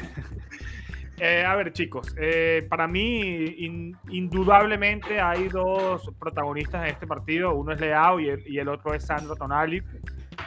[1.26, 2.16] eh, a ver, chicos,
[2.70, 3.46] para mí
[4.10, 7.54] indudablemente hay dos protagonistas en este partido.
[7.56, 9.82] Uno es Leao y el, y el otro es Sandro Tonali.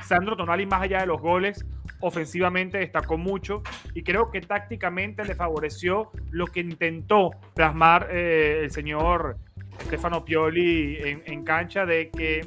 [0.02, 1.64] Sandro Tonali, más allá de los goles,
[2.00, 3.62] ofensivamente destacó mucho
[3.94, 9.36] y creo que tácticamente le favoreció lo que intentó plasmar eh, el señor
[9.82, 12.46] Stefano Pioli en, cancha de que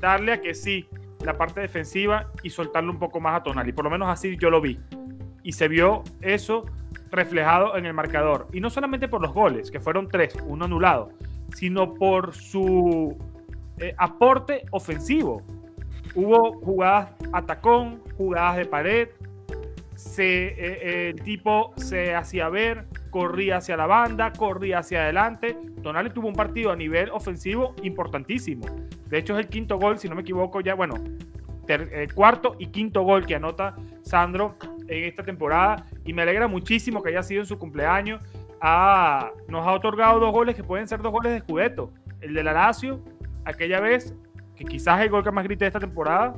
[0.00, 0.86] darle a que sí
[1.24, 3.72] la parte defensiva y soltarle un poco más a Tonali.
[3.72, 4.78] Por lo menos así yo lo vi.
[5.44, 6.64] Y se vio eso
[7.12, 8.48] reflejado en el marcador.
[8.52, 11.10] Y no solamente por los goles, que fueron tres, uno anulado,
[11.54, 13.16] sino por su
[13.78, 15.42] eh, aporte ofensivo.
[16.16, 19.08] Hubo jugadas a tacón, jugadas de pared,
[20.18, 25.56] eh, eh, el tipo se hacía ver, corría hacia la banda, corría hacia adelante.
[25.82, 28.66] Tonali tuvo un partido a nivel ofensivo importantísimo.
[29.08, 30.96] De hecho, es el quinto gol, si no me equivoco, ya, bueno,
[31.68, 34.56] el cuarto y quinto gol que anota Sandro
[34.88, 35.86] en esta temporada.
[36.04, 38.20] Y me alegra muchísimo que haya sido en su cumpleaños.
[39.48, 41.92] nos ha otorgado dos goles que pueden ser dos goles de escudeto.
[42.20, 43.02] El de la Lazio,
[43.44, 44.14] aquella vez,
[44.56, 46.34] que quizás es el gol que más grité de esta temporada,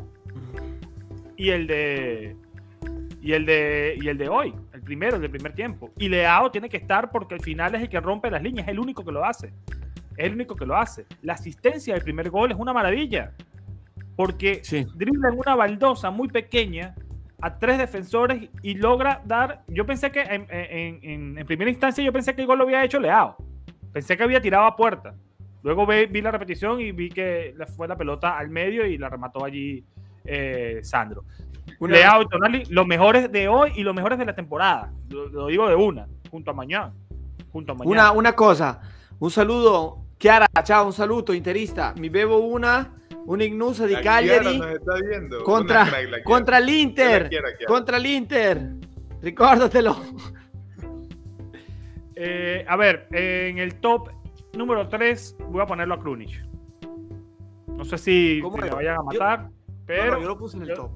[1.37, 2.37] y el de
[3.21, 5.91] y el de y el de hoy, el primero, el del primer tiempo.
[5.99, 8.73] Y Leao tiene que estar porque al final es el que rompe las líneas, es
[8.73, 9.53] el único que lo hace.
[10.17, 11.07] Es el único que lo hace.
[11.23, 13.33] La asistencia del primer gol es una maravilla.
[14.17, 14.63] Porque
[14.95, 16.95] dribla en una baldosa muy pequeña
[17.41, 19.63] a tres defensores y logra dar.
[19.69, 23.01] Yo pensé que en, en, primera instancia yo pensé que el gol lo había hecho
[23.01, 23.37] Leao.
[23.93, 25.15] Pensé que había tirado a puerta.
[25.63, 29.45] Luego vi, la repetición y vi que fue la pelota al medio y la remató
[29.45, 29.85] allí
[30.25, 31.25] eh, Sandro.
[31.81, 34.93] Leao y Tonali, los mejores de hoy y los mejores de la temporada.
[35.11, 36.93] Lo, digo de una, junto a mañana.
[37.53, 37.91] Junto a mañana.
[37.91, 38.81] Una, una cosa,
[39.19, 41.93] un saludo Chiara, ciao, un saluto, interista.
[41.99, 42.91] Mi bevo una,
[43.27, 44.59] una Ignusa di Cagliari
[45.45, 46.59] contra, crack, la contra
[47.29, 47.49] quiero, Chiara.
[47.67, 48.75] Contra l'Inter.
[49.21, 49.97] Ricordatelo.
[52.19, 54.09] Eh, a ver, en el top
[54.55, 56.43] número 3 voy a ponerlo a Krunic.
[57.67, 59.51] No sé si, ¿Cómo si me vayan a Yo- matar,
[59.85, 60.91] pero No, no, yo lo puse en el yo- top.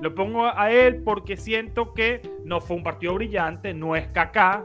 [0.00, 4.64] lo pongo a él porque siento que no fue un partido brillante, no es Kaká,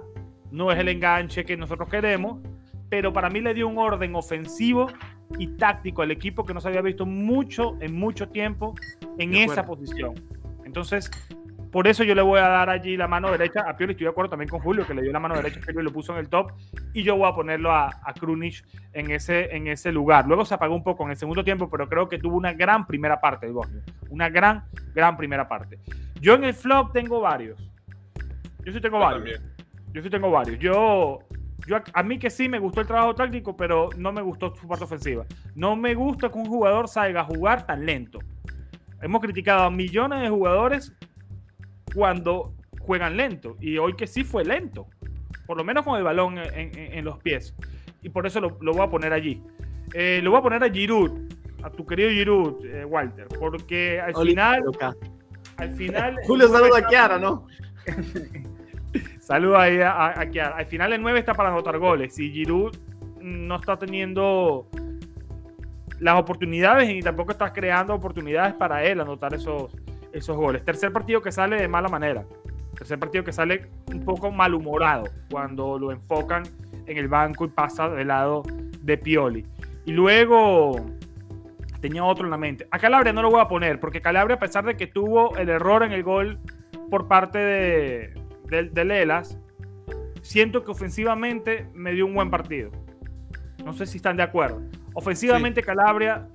[0.49, 2.39] no es el enganche que nosotros queremos,
[2.87, 4.87] pero para mí le dio un orden ofensivo
[5.37, 8.75] y táctico al equipo que no se había visto mucho en mucho tiempo
[9.17, 9.83] en De esa acuerdo.
[9.83, 10.13] posición.
[10.65, 11.09] Entonces,
[11.71, 13.91] por eso yo le voy a dar allí la mano derecha a Pioli.
[13.91, 15.83] Estoy de acuerdo también con Julio, que le dio la mano derecha a Pioli y
[15.83, 16.51] lo puso en el top.
[16.93, 18.63] Y yo voy a ponerlo a, a Krunic
[18.93, 20.25] en ese, en ese lugar.
[20.27, 22.87] Luego se apagó un poco en el segundo tiempo, pero creo que tuvo una gran
[22.87, 23.81] primera parte el Bosnio.
[24.09, 24.63] Una gran,
[24.95, 25.77] gran primera parte.
[26.21, 27.69] Yo en el flop tengo varios.
[28.63, 29.33] Yo sí tengo Yo varios.
[29.33, 29.53] también.
[29.93, 30.59] Yo sí tengo varios.
[30.59, 31.19] Yo,
[31.65, 34.67] yo a, mí que sí me gustó el trabajo táctico, pero no me gustó su
[34.67, 35.25] parte ofensiva.
[35.55, 38.19] No me gusta que un jugador salga a jugar tan lento.
[39.01, 40.93] Hemos criticado a millones de jugadores
[41.93, 43.55] cuando juegan lento.
[43.59, 44.87] Y hoy que sí fue lento.
[45.45, 47.55] Por lo menos con el balón en, en- en los pies.
[48.01, 49.41] Y por eso lo, lo voy a poner allí.
[49.93, 51.11] Eh, lo voy a poner a Giroud.
[51.63, 53.27] A tu querido Giroud, eh, Walter.
[53.39, 54.63] Porque al Oli- final...
[55.57, 57.47] Al final Julio saluda a Chiara, ¿no?
[59.27, 60.47] Saludos ahí a, a- a.
[60.55, 62.73] Al final el 9 está para anotar goles y Giroud
[63.19, 64.69] no está teniendo
[65.99, 69.75] las oportunidades y tampoco está creando oportunidades para él anotar esos,
[70.13, 70.63] esos goles.
[70.63, 72.23] Tercer partido que sale de mala manera.
[72.77, 76.43] Tercer partido que sale un poco malhumorado cuando lo enfocan
[76.85, 78.43] en el banco y pasa del lado
[78.81, 79.45] de Pioli.
[79.85, 80.85] Y luego
[81.81, 82.65] tenía otro en la mente.
[82.71, 85.49] A Calabria no lo voy a poner porque Calabria a pesar de que tuvo el
[85.49, 86.39] error en el gol
[86.89, 88.13] por parte de,
[88.49, 89.37] de, de Lelas,
[90.21, 92.71] siento que ofensivamente me dio un buen partido.
[93.63, 94.61] No sé si están de acuerdo.
[94.93, 96.27] Ofensivamente Calabria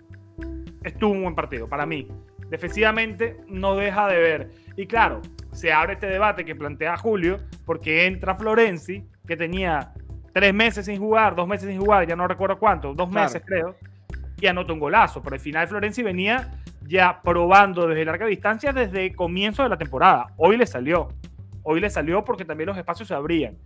[0.84, 2.08] estuvo un buen partido para mí.
[2.48, 4.50] Defensivamente no deja de ver.
[4.76, 5.20] Y claro,
[5.52, 9.92] se abre este debate que plantea Julio porque entra Florenzi, que tenía
[10.32, 13.24] tres meses sin jugar, dos meses sin jugar, ya no recuerdo cuánto, dos Claro.
[13.24, 13.76] meses creo,
[14.40, 15.22] y anota un golazo.
[15.22, 16.50] Pero al final Florenzi venía
[16.86, 20.26] ya probando desde larga distancia desde el comienzo de la temporada.
[20.36, 21.08] Hoy le salió.
[21.62, 23.56] Hoy le salió porque también los espacios se abrían.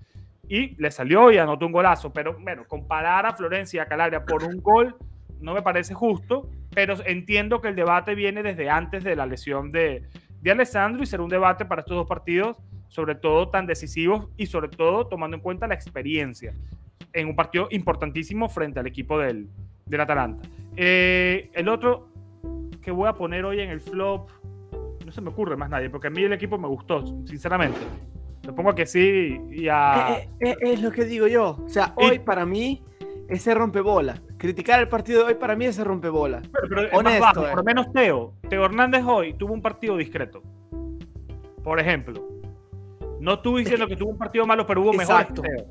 [0.48, 2.12] Y le salió y anotó un golazo.
[2.12, 4.96] Pero bueno, comparar a Florencia y a Calabria por un gol
[5.40, 6.48] no me parece justo.
[6.74, 10.02] Pero entiendo que el debate viene desde antes de la lesión de,
[10.42, 12.56] de Alessandro y será un debate para estos dos partidos,
[12.88, 16.54] sobre todo tan decisivos y sobre todo tomando en cuenta la experiencia
[17.12, 19.48] en un partido importantísimo frente al equipo del,
[19.86, 20.48] del Atalanta.
[20.76, 22.08] Eh, el otro
[22.82, 24.30] que voy a poner hoy en el flop,
[25.16, 27.80] se me ocurre más nadie, porque a mí el equipo me gustó, sinceramente.
[28.42, 30.18] Le pongo que sí y a...
[30.18, 31.56] Eh, eh, eh, es lo que digo yo.
[31.64, 32.84] O sea, hoy para mí
[33.28, 34.22] ese rompebola.
[34.36, 36.42] Criticar el partido de hoy para mí ese rompebola.
[36.52, 38.34] Pero, pero es Honesto, más bajo, por lo menos Teo.
[38.48, 40.42] Teo Hernández hoy tuvo un partido discreto.
[41.64, 42.28] Por ejemplo.
[43.18, 45.40] No estuve diciendo que tuvo un partido malo, pero hubo Exacto.
[45.40, 45.66] Teo.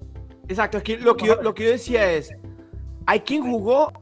[0.47, 2.35] Exacto, es que lo que, yo, lo que yo decía es,
[3.05, 3.93] hay quien jugó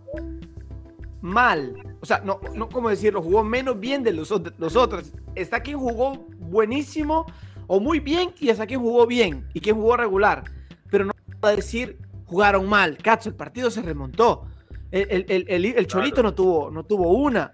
[1.21, 5.13] mal, o sea, no, no como decirlo, jugó menos bien de los, ot- los otros.
[5.35, 7.25] Está quien jugó buenísimo
[7.67, 10.43] o muy bien y hasta quien jugó bien y quien jugó regular.
[10.91, 12.97] Pero no puedo decir jugaron mal.
[12.97, 14.45] Cacho, el partido se remontó.
[14.91, 17.53] El, el- el- el- el Cholito no tuvo, no tuvo una.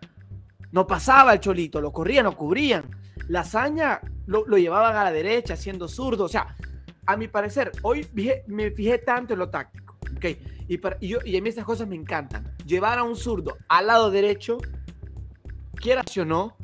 [0.72, 2.86] No pasaba el Cholito, lo corrían, lo cubrían.
[3.28, 6.24] La hazaña lo, lo llevaban a la derecha, siendo zurdo.
[6.24, 6.56] O sea,
[7.06, 8.08] a mi parecer, hoy
[8.48, 9.96] me fijé tanto en lo táctico.
[10.16, 10.26] ¿ok?
[10.70, 12.54] Y, para- yo, y a mí estas cosas me encantan.
[12.66, 14.60] Llevar a un zurdo al lado derecho,
[15.76, 16.56] quiera o no,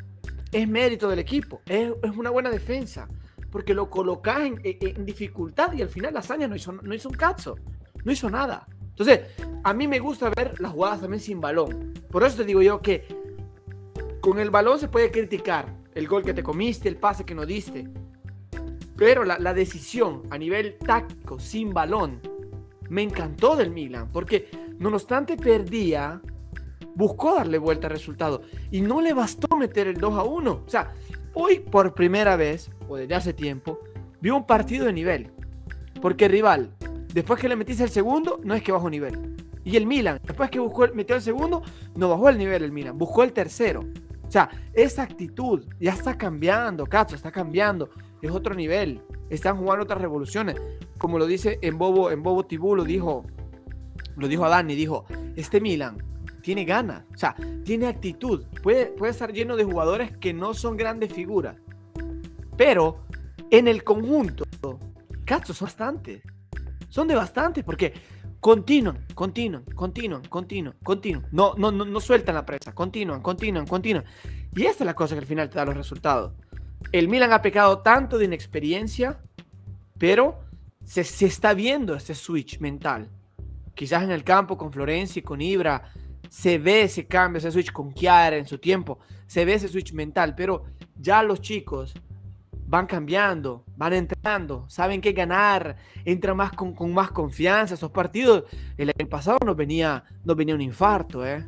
[0.51, 1.61] es mérito del equipo.
[1.65, 3.09] Es, es una buena defensa.
[3.51, 7.15] Porque lo colocas en, en- dificultad y al final la no hizo, no hizo un
[7.15, 7.55] cazo.
[8.03, 8.67] No hizo nada.
[8.89, 9.21] Entonces,
[9.63, 11.93] a mí me gusta ver las jugadas también sin balón.
[12.11, 13.07] Por eso te digo yo que
[14.21, 17.45] con el balón se puede criticar el gol que te comiste, el pase que no
[17.45, 17.89] diste.
[18.95, 22.21] Pero la decisión a nivel táctico, sin balón,
[22.89, 24.09] me encantó del Milan.
[24.11, 26.21] Porque no obstante perdía,
[26.95, 28.41] buscó darle vuelta al resultado.
[28.71, 30.51] Y no le bastó meter el 2 a 1.
[30.65, 30.93] O sea,
[31.33, 33.79] hoy por primera vez, o desde hace tiempo,
[34.21, 35.31] vio un partido de nivel.
[36.01, 36.75] Porque el rival,
[37.13, 39.35] después que le metiste el segundo, no es que bajó nivel.
[39.63, 41.63] Y el Milan, después que buscó, metió el segundo,
[41.95, 43.81] no bajó el nivel el Milan, buscó el tercero.
[44.27, 47.89] O sea, esa actitud ya está cambiando, Cacho, está cambiando.
[48.21, 49.01] Es otro nivel.
[49.29, 50.55] Están jugando otras revoluciones.
[51.05, 53.27] Como lo dice en Bobo, en Bobo Tibú, lo dijo,
[54.17, 56.03] lo dijo a Dani, dijo, este Milan
[56.41, 58.43] tiene ganas, o sea, tiene actitud.
[58.63, 61.57] Puede, puede estar lleno de jugadores que no son grandes figuras.
[62.57, 63.05] Pero
[63.51, 64.45] en el conjunto,
[65.25, 66.23] Cacho, son bastantes.
[66.89, 67.93] Son de bastantes, porque
[68.39, 71.27] continúan, continúan, continúan, continúan, continúan.
[71.31, 74.05] No, no, no, no sueltan la presa, continúan, continúan, continúan.
[74.55, 76.33] Y esta es la cosa que al final te da los resultados.
[76.91, 79.19] El Milan ha pecado tanto de inexperiencia,
[79.99, 80.44] pero
[80.85, 83.09] se, se está viendo ese switch mental.
[83.73, 85.91] Quizás en el campo con Florencia y con Ibra
[86.29, 89.93] se ve ese cambio, ese switch con Chiara en su tiempo, se ve ese switch
[89.93, 91.93] mental, pero ya los chicos
[92.67, 97.75] van cambiando, van entrando, saben qué ganar, entran más con, con, más confianza.
[97.75, 98.45] Esos partidos,
[98.77, 101.45] el año pasado nos venía, nos venía un infarto, ¿eh?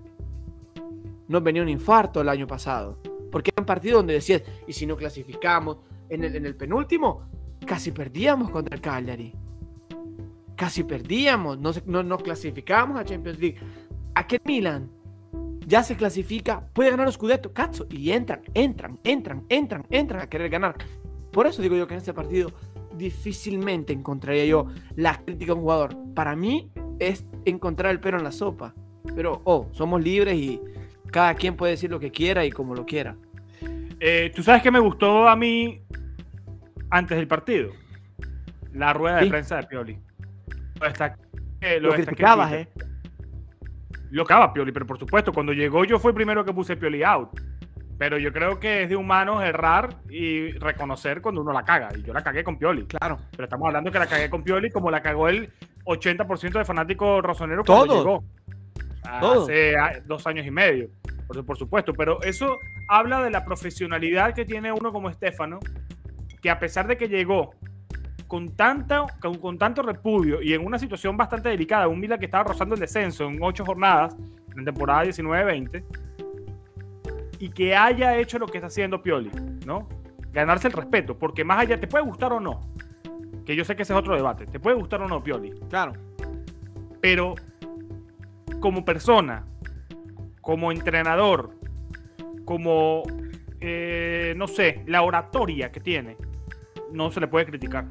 [1.28, 3.02] Nos venía un infarto el año pasado.
[3.32, 5.78] Porque era un partido donde decías, y si no clasificamos,
[6.10, 7.28] en el, en el penúltimo,
[7.68, 9.34] casi perdíamos contra el Cagliari.
[10.56, 13.60] Casi perdíamos, no, no clasificamos a Champions League.
[14.16, 14.90] Aquel Milan
[15.68, 20.28] ya se clasifica, puede ganar los Scudetto, cazzo, y entran, entran, entran, entran, entran a
[20.28, 20.76] querer ganar.
[21.32, 22.52] Por eso digo yo que en este partido
[22.96, 25.96] difícilmente encontraría yo la crítica a un jugador.
[26.16, 28.74] Para mí es encontrar el pero en la sopa.
[29.14, 30.60] Pero, oh, somos libres y
[31.12, 33.16] cada quien puede decir lo que quiera y como lo quiera.
[34.00, 35.82] Eh, ¿Tú sabes qué me gustó a mí
[36.90, 37.72] antes del partido?
[38.74, 39.30] La rueda de Sí.
[39.30, 40.00] prensa de Pioli.
[40.80, 41.18] Lo, destac-
[41.62, 42.70] eh, Lo, lo criticabas, ¿eh?
[44.12, 47.04] Lo acaba Pioli, pero por supuesto, cuando llegó yo fue el primero que puse Pioli
[47.04, 47.30] out.
[47.98, 51.90] Pero yo creo que es de humanos errar y reconocer cuando uno la caga.
[51.98, 52.86] Y yo la cagué con Pioli.
[52.86, 53.18] Claro.
[53.32, 55.52] Pero estamos hablando que la cagué con Pioli como la cagó el
[55.86, 58.24] 80% de fanáticos rosoneros cuando llegó.
[59.20, 59.44] Todos.
[59.50, 60.90] Hace ah, dos años y medio,
[61.28, 61.92] por, por supuesto.
[61.94, 65.60] Pero eso habla de la profesionalidad que tiene uno como Estefano,
[66.48, 67.52] que a pesar de que llegó
[68.26, 72.24] con, tanta, con, con tanto repudio y en una situación bastante delicada, un Milan que
[72.24, 74.16] estaba rozando el descenso en ocho jornadas,
[74.56, 75.84] en temporada 19-20,
[77.40, 79.30] y que haya hecho lo que está haciendo Pioli,
[79.66, 79.90] ¿no?
[80.32, 82.62] Ganarse el respeto, porque más allá, te puede gustar o no,
[83.46, 85.92] que yo sé que ese es otro debate, te puede gustar o no Pioli, Claro.
[87.02, 87.36] pero
[88.62, 89.46] como persona,
[90.40, 91.52] como entrenador,
[92.46, 93.04] como,
[93.60, 96.16] eh, no sé, la oratoria que tiene,
[96.92, 97.86] no se le puede criticar.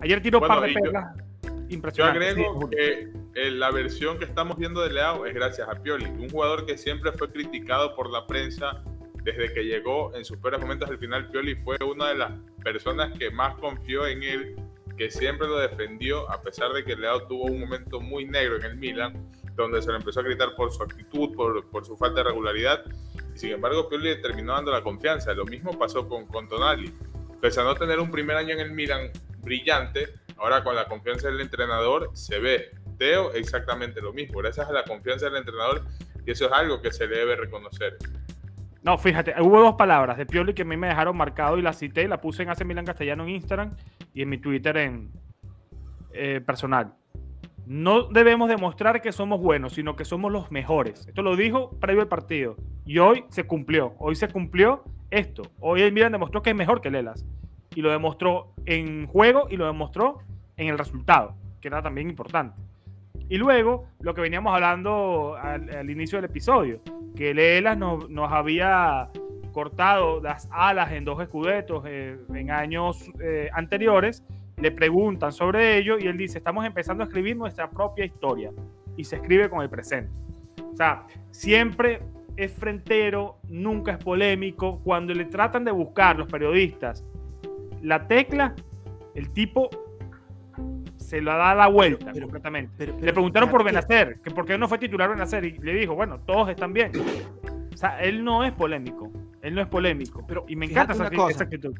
[0.00, 4.24] Ayer tiró un Bueno, par de perlas Yo agrego Sí, que eh, la versión que
[4.24, 8.10] estamos viendo de Leao es gracias a Pioli, un jugador que siempre fue criticado por
[8.10, 8.82] la prensa
[9.22, 11.28] desde que llegó en sus peores momentos al final.
[11.30, 12.32] Pioli fue una de las
[12.64, 14.56] personas que más confió en él,
[14.96, 18.64] que siempre lo defendió, a pesar de que Leao tuvo un momento muy negro en
[18.64, 22.22] el Milan, donde se le empezó a gritar por su actitud, por, por su falta
[22.22, 22.82] de regularidad.
[23.34, 25.34] Y sin embargo, Pioli terminó dando la confianza.
[25.34, 26.92] Lo mismo pasó con, con Tonali.
[27.40, 31.28] Pese a no tener un primer año en el Milan brillante, ahora con la confianza
[31.28, 32.70] del entrenador se ve.
[32.98, 35.82] Teo exactamente lo mismo, gracias a la confianza del entrenador
[36.26, 37.96] y eso es algo que se debe reconocer.
[38.82, 41.78] No, fíjate, hubo dos palabras de Pioli que a mí me dejaron marcado y las
[41.78, 43.76] cité la puse en Hace Milan Castellano en Instagram
[44.14, 45.12] y en mi Twitter en
[46.12, 46.94] eh, personal.
[47.70, 51.06] No debemos demostrar que somos buenos, sino que somos los mejores.
[51.06, 52.56] Esto lo dijo previo al partido.
[52.84, 53.94] Y hoy se cumplió.
[53.98, 55.42] Hoy se cumplió esto.
[55.60, 57.24] Hoy el Milan demostró que es mejor que Lelas.
[57.76, 60.18] Y lo demostró en juego y lo demostró
[60.56, 62.60] en el resultado, que era también importante.
[63.28, 66.80] Y luego, lo que veníamos hablando al, inicio del episodio,
[67.14, 69.10] que Lelas nos había
[69.52, 74.24] cortado las alas en dos escudetos eh, en años eh, anteriores,
[74.60, 78.50] le preguntan sobre ello y él dice, estamos empezando a escribir nuestra propia historia
[78.96, 80.12] y se escribe con el presente.
[80.72, 82.02] O sea, siempre
[82.36, 84.80] es frentero, nunca es polémico.
[84.82, 87.04] Cuando le tratan de buscar los periodistas
[87.82, 88.54] la tecla,
[89.14, 89.70] el tipo
[90.96, 92.72] se la da la vuelta pero- completamente.
[92.76, 95.94] Pero, Le preguntaron por Benacer, que por qué no fue titular Benacer, y le dijo,
[95.94, 96.92] bueno, todos están bien.
[97.72, 99.10] O sea, él no es polémico,
[99.42, 100.24] él no es polémico.
[100.26, 101.74] Pero y me encanta esa actitud.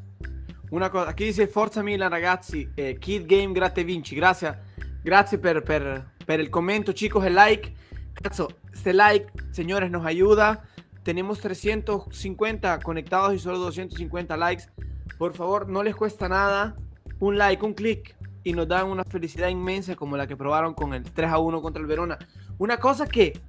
[0.71, 4.57] Una cosa, aquí dice Forza Milan ragazzi, eh, Kid Game grazie vinci, grazie,
[5.03, 7.75] grazie per, per, per el commento chicos, el like,
[8.13, 10.63] cazzo, este like, señores, nos ayuda,
[11.03, 14.71] tenemos 350 conectados y solo 250 likes,
[15.19, 16.77] por favor, no les cuesta nada,
[17.19, 20.95] un like, un clic, y nos dan una felicidad inmensa como la que probaron con
[20.95, 22.17] el 3 a 1 contra el Verona.
[22.59, 23.41] Una cosa que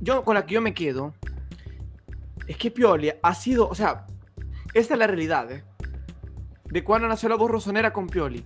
[0.00, 1.14] yo, con la que yo me quedo,
[2.46, 4.06] es que Pioli ha sido, o sea,
[4.74, 5.64] esta es la realidad, ¿eh?
[6.70, 8.44] De cuando nació la voz rosonera con Pioli.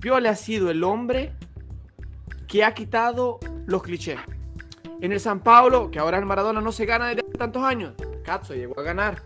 [0.00, 1.32] Pioli ha sido el hombre
[2.46, 4.18] que ha quitado los clichés.
[5.00, 8.54] En el San Paulo, que ahora el Maradona no se gana desde tantos años, Cazzo
[8.54, 9.22] llegó a ganar.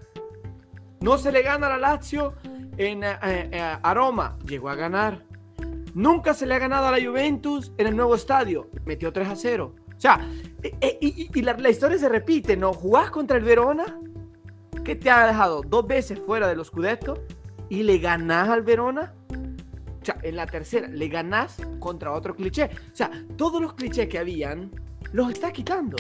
[1.01, 2.35] No se le gana a la Lazio
[2.77, 5.25] en eh, eh, Roma, llegó a ganar.
[5.95, 9.37] Nunca se le ha ganado a la Juventus en el nuevo estadio, metió 3 a
[9.37, 9.75] 0.
[9.99, 10.21] O sea,
[10.63, 12.73] eh, eh, y, la historia se repite, ¿no?
[12.73, 13.99] Jugás contra el Verona,
[14.85, 17.25] que te ha dejado dos veces fuera de los Scudetto,
[17.69, 19.15] y le ganás al Verona.
[19.31, 22.71] O sea, en la tercera le ganás contra otro cliché.
[22.93, 24.71] O sea, todos los clichés que habían
[25.13, 25.97] los está quitando.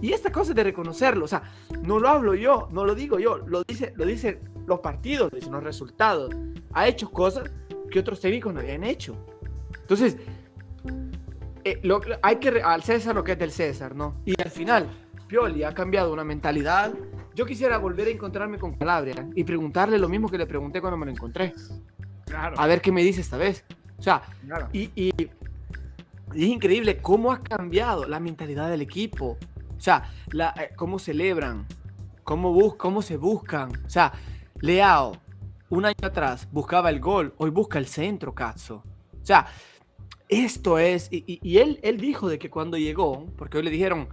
[0.00, 1.42] Y esta cosa de reconocerlo, o sea,
[1.82, 5.38] no lo hablo yo, no lo digo yo, lo dice, lo dicen los partidos, lo
[5.38, 6.34] dicen los resultados.
[6.72, 7.50] Ha hecho cosas
[7.90, 9.16] que otros técnicos no habían hecho.
[9.80, 10.16] Entonces,
[11.64, 14.20] eh, lo, hay que al César lo que es del César, ¿no?
[14.26, 14.88] Y al final,
[15.28, 16.92] Pioli ha cambiado una mentalidad.
[17.34, 20.96] Yo quisiera volver a encontrarme con Calabria y preguntarle lo mismo que le pregunté cuando
[20.96, 21.52] me lo encontré.
[22.26, 22.58] Claro.
[22.58, 23.64] A ver qué me dice esta vez.
[23.98, 24.68] O sea, claro.
[24.72, 25.12] y, y-
[26.34, 29.38] y es increíble cómo ha cambiado la mentalidad del equipo.
[29.76, 31.66] O sea, la- eh, cómo celebran,
[32.22, 33.70] cómo, bus cómo se buscan.
[33.86, 34.12] O sea,
[34.60, 35.12] Leao,
[35.70, 38.76] un año atrás buscaba el gol, hoy busca el centro, Cazzo.
[39.22, 39.46] O sea,
[40.28, 41.08] esto es.
[41.12, 44.08] Y, y- y él, él dijo de que cuando llegó, porque hoy le dijeron,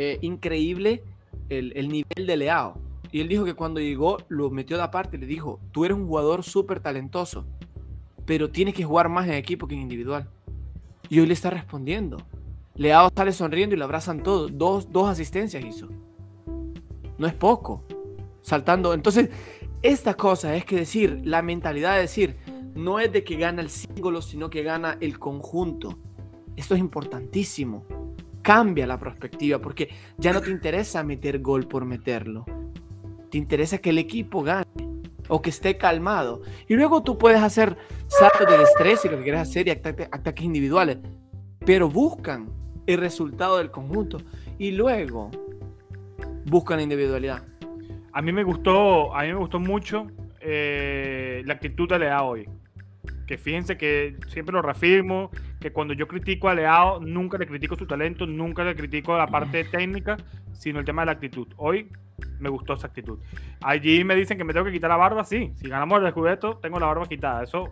[0.00, 1.02] eh, increíble
[1.48, 2.80] el, el nivel de Leao.
[3.10, 5.96] Y él dijo que cuando llegó lo metió de aparte y le dijo, tú eres
[5.96, 7.44] un jugador súper talentoso,
[8.24, 10.28] pero tienes que jugar más en equipo que en individual.
[11.08, 12.18] Y hoy le está respondiendo.
[12.76, 14.56] Leao sale sonriendo y lo abrazan todos.
[14.56, 15.88] Dos, dos asistencias hizo.
[17.18, 17.82] No es poco.
[18.40, 18.94] Saltando.
[18.94, 19.30] Entonces,
[19.82, 22.36] esta cosa es que decir, la mentalidad de decir,
[22.76, 25.98] no es de que gana el símbolo, sino que gana el conjunto.
[26.54, 27.84] Esto es importantísimo.
[28.42, 32.44] Cambia la perspectiva porque ya no te interesa meter gol por meterlo.
[33.30, 34.64] Te interesa que el equipo gane
[35.28, 36.42] o que esté calmado.
[36.66, 37.76] Y luego tú puedes hacer
[38.06, 40.98] saltos de estrés y lo que quieras hacer y ataque- ataques individuales.
[41.66, 42.48] Pero buscan
[42.86, 44.18] el resultado del conjunto
[44.58, 45.30] y luego
[46.46, 47.42] buscan la individualidad.
[48.12, 50.06] A mí me gustó, a mí me gustó mucho
[50.40, 52.48] eh, la actitud de Leao hoy.
[53.28, 57.76] Que fíjense que siempre lo reafirmo, que cuando yo critico a Leao, nunca le critico
[57.76, 60.16] su talento, nunca le critico la parte técnica,
[60.54, 61.46] sino el tema de la actitud.
[61.58, 61.90] Hoy
[62.40, 63.18] me gustó esa actitud.
[63.60, 65.52] Allí me dicen que me tengo que quitar la barba, sí.
[65.56, 67.44] Si ganamos el descubierto, tengo la barba quitada.
[67.44, 67.68] Eso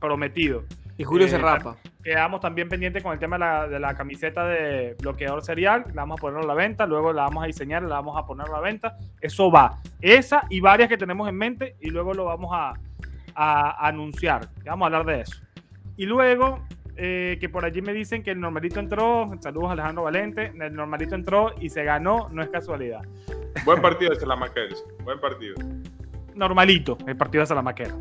[0.00, 0.64] prometido.
[0.98, 1.76] Y Julio Eh, se rapa.
[2.02, 5.84] Quedamos también pendientes con el tema de la, de la camiseta de bloqueador serial.
[5.94, 8.26] La vamos a poner a la venta, luego la vamos a diseñar, la vamos a
[8.26, 8.96] poner a la venta.
[9.20, 9.76] Eso va.
[10.00, 12.74] Esa y varias que tenemos en mente y luego lo vamos a,
[13.36, 14.48] a anunciar.
[14.64, 15.36] Vamos a hablar de eso.
[15.96, 16.64] Y luego,
[16.96, 19.30] eh, que por allí me dicen que el normalito entró.
[19.40, 20.52] Saludos a Alejandro Valente.
[20.58, 23.02] El normalito entró y se ganó, no es casualidad.
[23.64, 24.84] Buen partido de Salamaquers.
[25.04, 25.54] Buen partido.
[26.34, 27.94] normalito el partido de Salamaquera.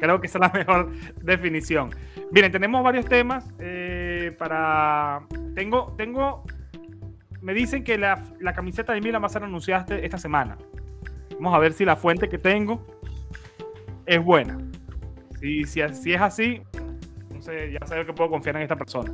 [0.00, 0.92] Creo que esa es la mejor
[1.22, 1.90] definición.
[2.30, 5.22] Miren, tenemos varios temas eh, para...
[5.54, 6.44] Tengo, tengo...
[7.40, 10.58] Me dicen que la, la camiseta de Milan va a ser anunciada este- esta semana.
[11.34, 12.84] Vamos a ver si la fuente que tengo
[14.06, 14.58] es buena.
[15.40, 16.62] Si, si, si es así,
[17.22, 19.12] entonces ya sé que puedo confiar en esta persona.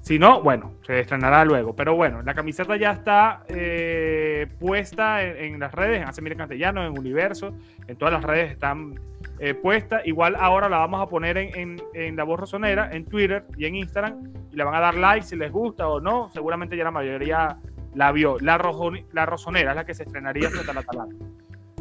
[0.00, 1.74] Si no, bueno, se estrenará luego.
[1.74, 6.86] Pero bueno, la camiseta ya está eh, puesta en, las redes, en Hace Miren Castellano,
[6.86, 7.56] en Universo,
[7.88, 9.00] en todas las redes están
[9.40, 10.06] eh, puestas.
[10.06, 13.74] Igual ahora la vamos a poner en, en- La Voz Rosonera, en Twitter y en
[13.74, 16.28] Instagram, y le van a dar like si les gusta o no.
[16.30, 17.58] Seguramente ya la mayoría
[17.96, 18.36] la vio.
[18.38, 21.16] La, Rojo- la Rosonera es la que se estrenaría frente al Atalanta.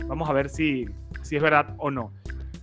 [0.07, 0.85] Vamos a ver si,
[1.21, 2.11] si es verdad o no.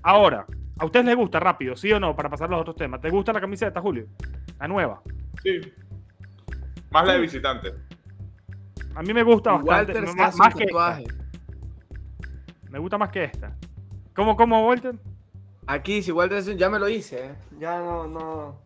[0.02, 0.46] Ahora,
[0.78, 3.00] ¿a ustedes les gusta rápido, sí o no, para pasar a los otros temas?
[3.00, 4.06] ¿Te gusta la camiseta, Julio?
[4.58, 5.02] La nueva.
[5.42, 5.60] Sí.
[6.90, 7.72] Más la de visitante.
[8.94, 9.92] A mí me gusta bastante.
[9.92, 11.00] Walter se más, hace más que esta.
[12.70, 13.56] Me gusta más que esta.
[14.14, 14.94] ¿Cómo, cómo, Walter?
[15.66, 17.34] Aquí, si Walter es- ya me lo hice, ¿eh?
[17.58, 18.60] ya no, no,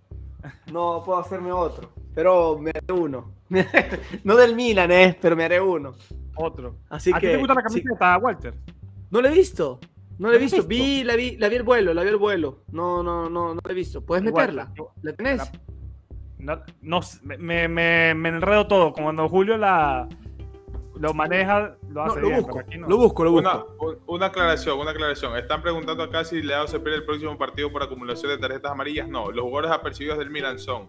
[0.73, 1.93] no puedo hacerme otro.
[2.15, 3.33] Pero me uno.
[4.25, 5.17] no del Milan, ¿eh?
[5.21, 5.95] pero me haré uno.
[6.35, 6.77] Otro.
[6.91, 7.33] Así ¿A ti que.
[7.33, 7.83] te gusta la sí.
[7.83, 8.55] camiseta, Walter?
[9.11, 9.79] No lo he visto.
[10.19, 10.57] No he ¿No la has visto.
[10.57, 10.69] visto?
[10.69, 12.63] Vi, la vi, la vi el vuelo, la vi el vuelo.
[12.73, 14.01] No, no, no, no la he visto.
[14.05, 14.73] ¿Puedes meterla?
[15.03, 15.39] ¿La tenés?
[15.39, 15.53] la-
[16.39, 18.93] No, no sé, me, me, me enredo todo.
[18.93, 20.09] Cuando Julio la
[20.99, 22.89] lo maneja, lo No, hace lo bien, busco, pero aquí no.
[22.89, 23.49] lo busco, lo busco.
[23.51, 25.37] Una, un- una aclaración, una aclaración.
[25.37, 29.07] Están preguntando acá si Leao se pierde el próximo partido por acumulación de tarjetas amarillas.
[29.09, 30.89] No, los jugadores apercibidos del Milan son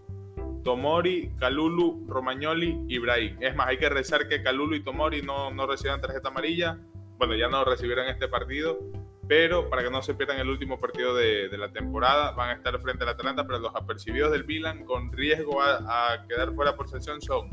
[0.68, 3.38] Tomori, Calulu, Romagnoli y Brahim.
[3.40, 6.76] Es más, hay que rezar que Calulu y Tomori no, no reciban tarjeta amarilla.
[7.16, 8.78] Bueno, ya no recibieron este partido,
[9.26, 12.52] pero para que no se pierdan el último partido de, de la temporada, van a
[12.52, 15.78] estar frente al Atalanta, pero los apercibidos del Milan con riesgo a,
[16.12, 17.48] a quedar fuera por sanción son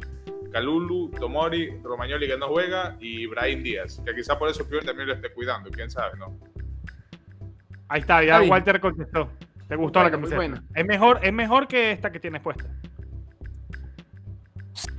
[0.51, 5.07] Calulu, Tomori, Romagnoli que no juega y Brahim Díaz, que quizá por eso Pior también
[5.07, 6.37] lo esté cuidando, quién sabe, ¿no?
[7.87, 8.41] Ahí está, ya.
[8.41, 9.29] Walter contestó.
[9.69, 10.35] ¿Te gustó la camiseta?
[10.35, 10.63] buena.
[10.75, 12.65] Es mejor, es mejor que esta que tienes puesta.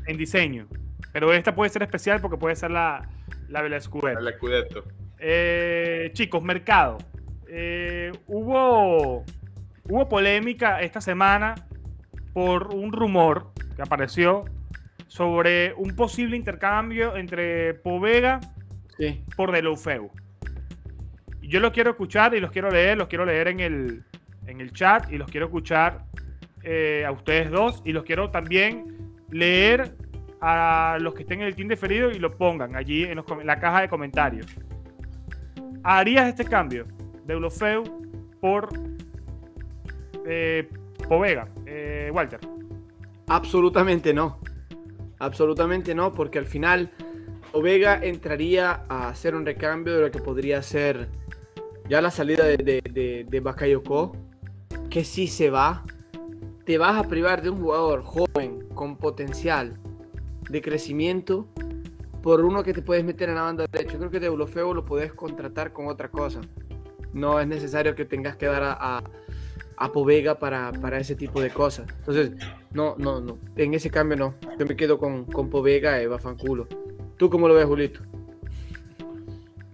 [0.06, 0.66] En diseño.
[1.12, 3.08] Pero esta puede ser especial porque puede ser la,
[3.48, 4.18] la del Scudetto.
[4.20, 4.84] El Scudetto.
[5.18, 6.98] Eh, chicos, mercado.
[7.48, 9.24] Eh, hubo,
[9.88, 11.54] hubo polémica esta semana
[12.32, 14.44] por un rumor que apareció
[15.08, 18.40] sobre un posible intercambio entre Povega
[18.98, 19.22] Sí.
[19.36, 20.10] por Deulofeu.
[21.42, 24.04] yo los quiero escuchar y los quiero leer, los quiero leer en el,
[24.46, 26.04] en el chat y los quiero escuchar
[26.62, 29.94] eh, a ustedes dos y los quiero también leer
[30.40, 33.82] a los que estén en el team deferido y lo pongan allí en, la caja
[33.82, 34.46] de comentarios.
[35.82, 36.86] ¿Harías este cambio
[37.24, 37.84] de Eulofeu
[38.40, 38.68] por
[40.26, 40.68] eh,
[41.66, 42.40] eh, Walter?
[43.28, 44.38] Absolutamente no.
[45.18, 46.90] Absolutamente no, porque al final
[47.52, 51.08] Ovega entraría a hacer un recambio de lo que podría ser
[51.88, 54.16] ya la salida de, de, de, Bakayoko,
[54.90, 55.84] que si se va,
[56.66, 59.78] te vas a privar de un jugador joven, con potencial
[60.50, 61.46] de crecimiento,
[62.22, 63.92] por uno que te puedes meter en la banda derecha.
[63.92, 66.40] Yo creo que de Ulofeo lo puedes contratar con otra cosa.
[67.12, 69.00] No es necesario que tengas que dar a,
[69.76, 71.86] a, Povega para, para, ese tipo de cosas.
[72.00, 72.32] Entonces,
[72.72, 73.38] no, no, no.
[73.54, 74.34] En ese cambio no.
[74.58, 76.66] Yo me quedo con, con Povega y Bafanculo.
[77.16, 78.00] ¿Tú cómo lo ves, Julito?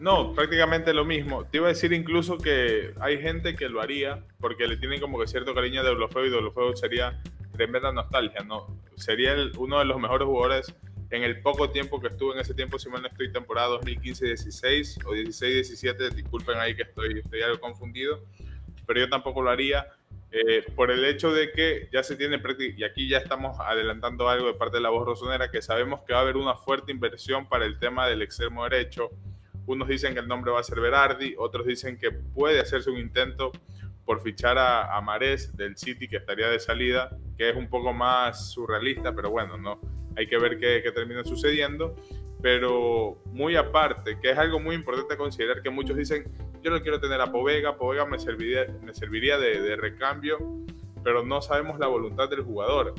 [0.03, 1.45] No, prácticamente lo mismo.
[1.45, 5.17] Te iba a decir incluso que hay gente que lo haría porque le tienen como
[5.21, 7.23] que cierto cariño a Deulofeu y Deulofeu sería
[7.53, 8.67] tremenda nostalgia, ¿no?
[8.97, 10.75] Sería uno de los mejores jugadores
[11.11, 15.07] en el poco tiempo que estuvo en ese tiempo, si mal no estoy, temporada 2015-16
[15.07, 18.25] o 16-17, disculpen ahí que estoy, estoy algo confundido,
[18.85, 19.87] pero yo tampoco lo haría
[20.33, 22.43] eh, por el hecho de que ya se tiene
[22.77, 26.13] y aquí ya estamos adelantando algo de parte de la voz rosonera, que sabemos que
[26.13, 29.11] va a haber una fuerte inversión para el tema del extremo derecho.
[29.67, 32.99] Unos dicen que el nombre va a ser Berardi, otros dicen que puede hacerse un
[32.99, 33.53] intento
[34.05, 38.51] por fichar a, a del City, que estaría de salida, que es un poco más
[38.51, 39.81] surrealista, pero bueno, no
[40.17, 41.95] hay que ver qué, qué termina sucediendo.
[42.43, 46.25] Pero muy aparte, que es algo muy importante considerar, que muchos dicen,
[46.61, 50.39] yo no quiero tener a Povega, Povega me serviría, me serviría de recambio,
[51.05, 52.95] pero no sabemos la voluntad del jugador.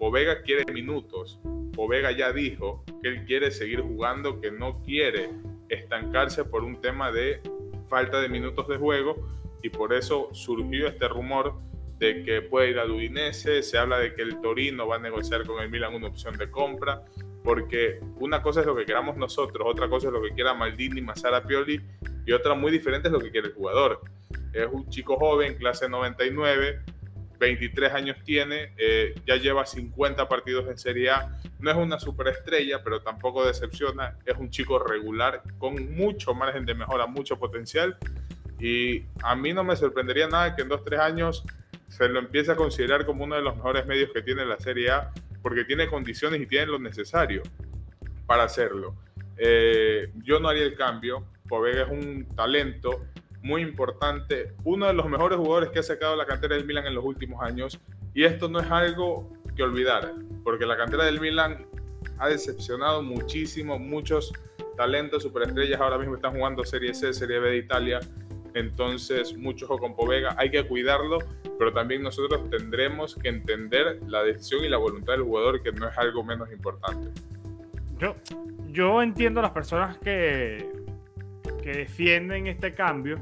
[0.00, 1.38] Povega quiere minutos.
[1.74, 5.30] Povega ya dijo que él quiere seguir jugando, que no quiere
[5.70, 7.40] estancarse por un tema de
[7.88, 9.16] falta de minutos de juego
[9.62, 11.54] y por eso surgió este rumor
[11.98, 15.46] de que puede ir a Udinese, se habla de que el Torino va a negociar
[15.46, 17.04] con el Milan una opción de compra,
[17.44, 21.02] porque una cosa es lo que queramos nosotros, otra cosa es lo que quiera Maldini,
[21.02, 21.80] Massara Pioli
[22.26, 24.00] y otra muy diferente es lo que quiere el jugador.
[24.52, 26.80] Es un chico joven, clase 99,
[27.40, 31.40] 23 años tiene, eh, ya lleva 50 partidos en Serie A.
[31.58, 34.18] No es una superestrella, pero tampoco decepciona.
[34.26, 37.96] Es un chico regular con mucho margen de mejora, mucho potencial.
[38.60, 41.44] Y a mí no me sorprendería nada que en 2-3 años
[41.88, 44.90] se lo empiece a considerar como uno de los mejores medios que tiene la Serie
[44.90, 45.10] A,
[45.42, 47.42] porque tiene condiciones y tiene lo necesario
[48.26, 48.94] para hacerlo.
[49.38, 51.24] Eh, yo no haría el cambio.
[51.48, 53.06] Povega es un talento
[53.42, 56.94] muy importante, uno de los mejores jugadores que ha sacado la cantera del Milan en
[56.94, 57.80] los últimos años.
[58.14, 60.12] Y esto no es algo que olvidar,
[60.44, 61.66] porque la cantera del Milan
[62.18, 64.32] ha decepcionado muchísimo, muchos
[64.76, 68.00] talentos, superestrellas ahora mismo están jugando Serie C, Serie B de Italia.
[68.54, 71.18] Entonces, mucho ojo con Povega, hay que cuidarlo,
[71.58, 75.88] pero también nosotros tendremos que entender la decisión y la voluntad del jugador, que no
[75.88, 77.08] es algo menos importante.
[77.98, 78.16] Yo,
[78.68, 80.68] yo entiendo las personas que,
[81.62, 83.18] que defienden este cambio,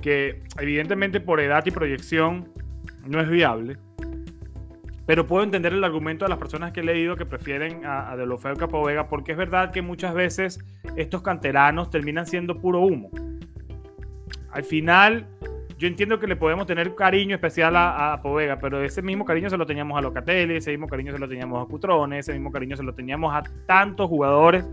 [0.00, 2.48] que evidentemente por edad y proyección
[3.06, 3.76] no es viable,
[5.06, 8.16] pero puedo entender el argumento de las personas que he leído que prefieren a, a
[8.16, 10.58] Delofeo Capovega, porque es verdad que muchas veces
[10.96, 13.10] estos canteranos terminan siendo puro humo.
[14.50, 15.26] Al final,
[15.78, 19.48] yo entiendo que le podemos tener cariño especial a, a, Povega, pero ese mismo cariño
[19.48, 22.50] se lo teníamos a Locatelli, ese mismo cariño se lo teníamos a Cutrone, ese mismo
[22.50, 24.66] cariño se lo teníamos a tantos jugadores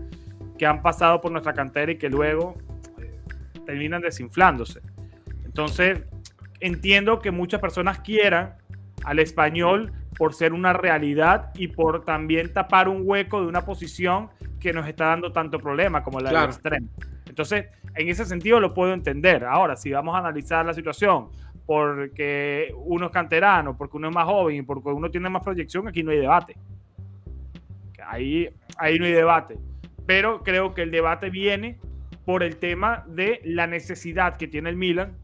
[0.58, 2.56] que han pasado por nuestra cantera y que luego
[2.98, 3.18] eh,
[3.64, 4.80] terminan desinflándose.
[5.44, 6.00] Entonces,
[6.60, 8.54] entiendo que muchas personas quieran
[9.04, 14.30] al español por ser una realidad y por también tapar un hueco de una posición
[14.60, 16.88] que nos está dando tanto problema como la del extremo.
[17.28, 19.44] Entonces, en ese sentido lo puedo entender.
[19.44, 21.28] Ahora, si vamos a analizar la situación
[21.66, 25.88] porque uno es canterano, porque uno es más joven y porque uno tiene más proyección,
[25.88, 26.56] aquí no hay debate.
[28.06, 28.48] Ahí,
[28.78, 29.58] ahí no hay debate.
[30.06, 31.78] Pero creo que el debate viene
[32.24, 35.16] por el tema de la necesidad que tiene el Milan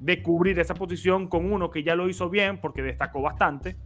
[0.00, 3.76] de cubrir esa posición con uno que ya lo hizo bien porque destacó bastante,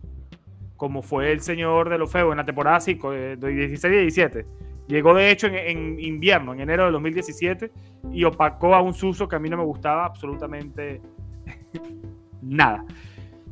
[0.77, 4.47] como fue el señor de los feos en la temporada 5, de 16 y 17
[4.89, 7.73] Llegó de hecho en, invierno, en enero de 2017,
[8.13, 11.01] y opacó a un Suso que a mí no me gustaba absolutamente
[12.43, 12.85] nada.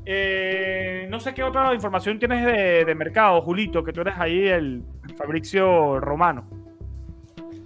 [0.07, 2.45] Eh, no sé qué otra información tienes
[2.87, 4.85] de, mercado, Julito, que tú eres ahí el
[5.17, 6.64] Fabricio Romano.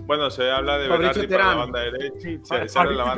[0.09, 2.67] Bueno, se habla de Berardi para la banda derecha.
[2.67, 3.15] se, habla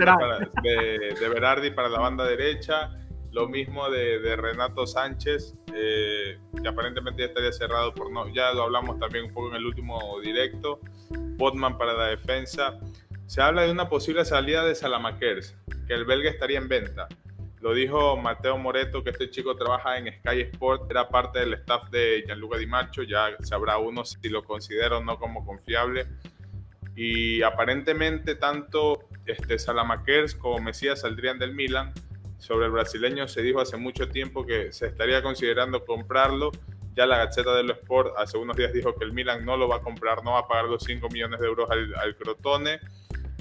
[0.61, 2.91] de, de Berardi para la banda derecha.
[3.30, 8.64] Lo mismo de, Renato Sánchez, eh, que aparentemente ya estaría cerrado por no, ya lo
[8.64, 10.80] hablamos también un poco en el último directo.
[11.36, 12.80] Botman para la defensa.
[13.26, 17.07] Se habla de una posible salida de Salamakers, que el belga estaría en venta.
[17.61, 21.88] Lo dijo Mateo Moreto, que este chico trabaja en Sky Sport, era parte del staff
[21.91, 26.09] de Gianluca Di Marcho, ya sabrá uno si lo considera o no como confiable.
[26.97, 31.93] Y aparentemente tanto este, Salamakers como Mesías saldrían del Milan.
[32.38, 36.51] Sobre el brasileño se dijo hace mucho tiempo que se estaría considerando comprarlo.
[36.95, 39.76] Ya la Gaceta dello Sport hace unos días dijo que el Milan no lo va
[39.76, 42.80] a comprar, no va a pagar los 5 millones de euros al, Crotone.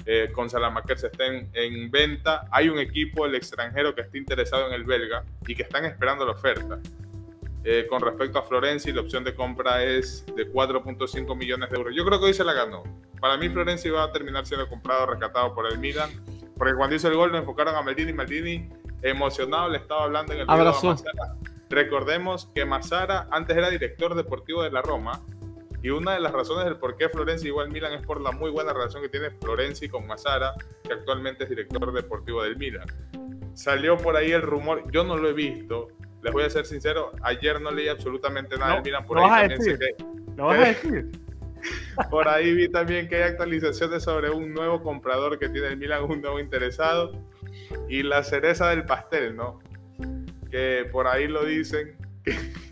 [0.06, 2.46] Eh, con Salamakers está en, en, venta.
[2.50, 6.24] Hay un equipo, el extranjero, que está interesado en el belga y que están esperando
[6.24, 6.78] la oferta.
[7.62, 11.94] Eh, con respecto a Florenzi, la opción de compra es de 4.5 millones de euros.
[11.94, 12.82] Yo creo que hoy se la ganó.
[13.20, 16.10] Para mí, Florenzi va a terminar siendo comprado, rescatado por el Milan,
[16.56, 18.12] porque cuando hizo el gol lo enfocaron a Maldini.
[18.12, 18.68] Maldini,
[19.02, 21.34] emocionado, le estaba hablando en el video a Mazzara.
[21.68, 25.20] Recordemos que Mazzara antes era director deportivo de la Roma
[25.82, 28.50] y una de las razones del por qué Florenzi igual Milan es por la muy
[28.50, 32.86] buena relación que tiene Florenzi con Mazzara, que actualmente es director deportivo del Milan.
[33.54, 35.88] Salió por ahí el rumor, yo no lo he visto,
[36.22, 39.24] les voy a ser sincero, ayer no leí absolutamente nada No, del Milan, por lo
[39.24, 39.78] ahí vas a decir.
[39.78, 40.04] que-
[40.36, 41.10] ¿Lo vas a decir?
[42.10, 46.04] Por ahí vi también que hay actualizaciones sobre un nuevo comprador que tiene el Milan,
[46.04, 47.12] un nuevo interesado.
[47.88, 49.60] Y la cereza del pastel, ¿no?
[50.50, 51.96] Que por ahí lo dicen,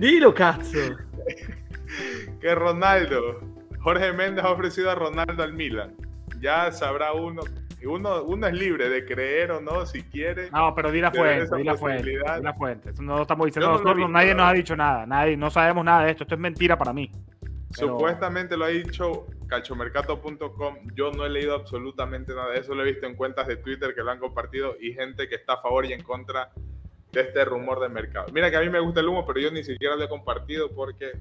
[0.00, 0.78] Dilo, cazzo.
[2.40, 3.40] que Ronaldo,
[3.80, 5.94] Jorge Méndez ha ofrecido a Ronaldo al Milan.
[6.40, 7.42] Ya sabrá uno,
[7.84, 10.50] uno, uno es libre de creer o no, si quiere.
[10.52, 12.92] No, pero di la fuente, di la fuente, di la fuente.
[13.00, 15.84] No lo estamos diciendo no nosotros, visto, nadie nos ha dicho nada, nadie, no sabemos
[15.84, 17.10] nada de esto, esto es mentira para mí.
[17.76, 20.76] Pero- Supuestamente lo ha dicho calchomercato.com.
[20.94, 22.74] Yo no he leído absolutamente nada de eso.
[22.74, 25.54] Lo he visto en cuentas de Twitter que lo han compartido y gente que está
[25.54, 26.50] a favor y en contra
[27.12, 28.26] de este rumor de mercado.
[28.32, 30.70] Mira que a mí me gusta el humo, pero yo ni siquiera lo he compartido
[30.74, 31.12] porque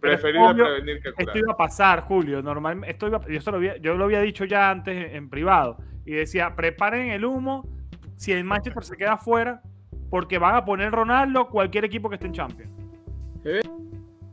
[0.00, 1.28] preferible prevenir que curar.
[1.28, 2.42] Esto iba a pasar, Julio.
[2.42, 5.30] Normalmente, esto iba- yo, se lo había, yo lo había dicho ya antes en, en
[5.30, 5.78] privado.
[6.04, 7.66] Y decía, preparen el humo
[8.16, 9.62] si el Manchester se queda fuera,
[10.10, 12.70] porque van a poner Ronaldo cualquier equipo que esté en Champions.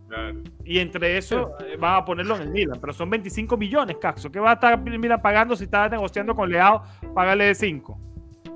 [0.09, 0.39] Claro.
[0.65, 2.79] Y entre eso eh, van a ponerlo en el Milan.
[2.81, 4.31] Pero son 25 millones, Caxo.
[4.31, 6.81] ¿Qué va a estar el Milan pagando si está negociando con Leao?
[7.13, 7.97] Págale 5.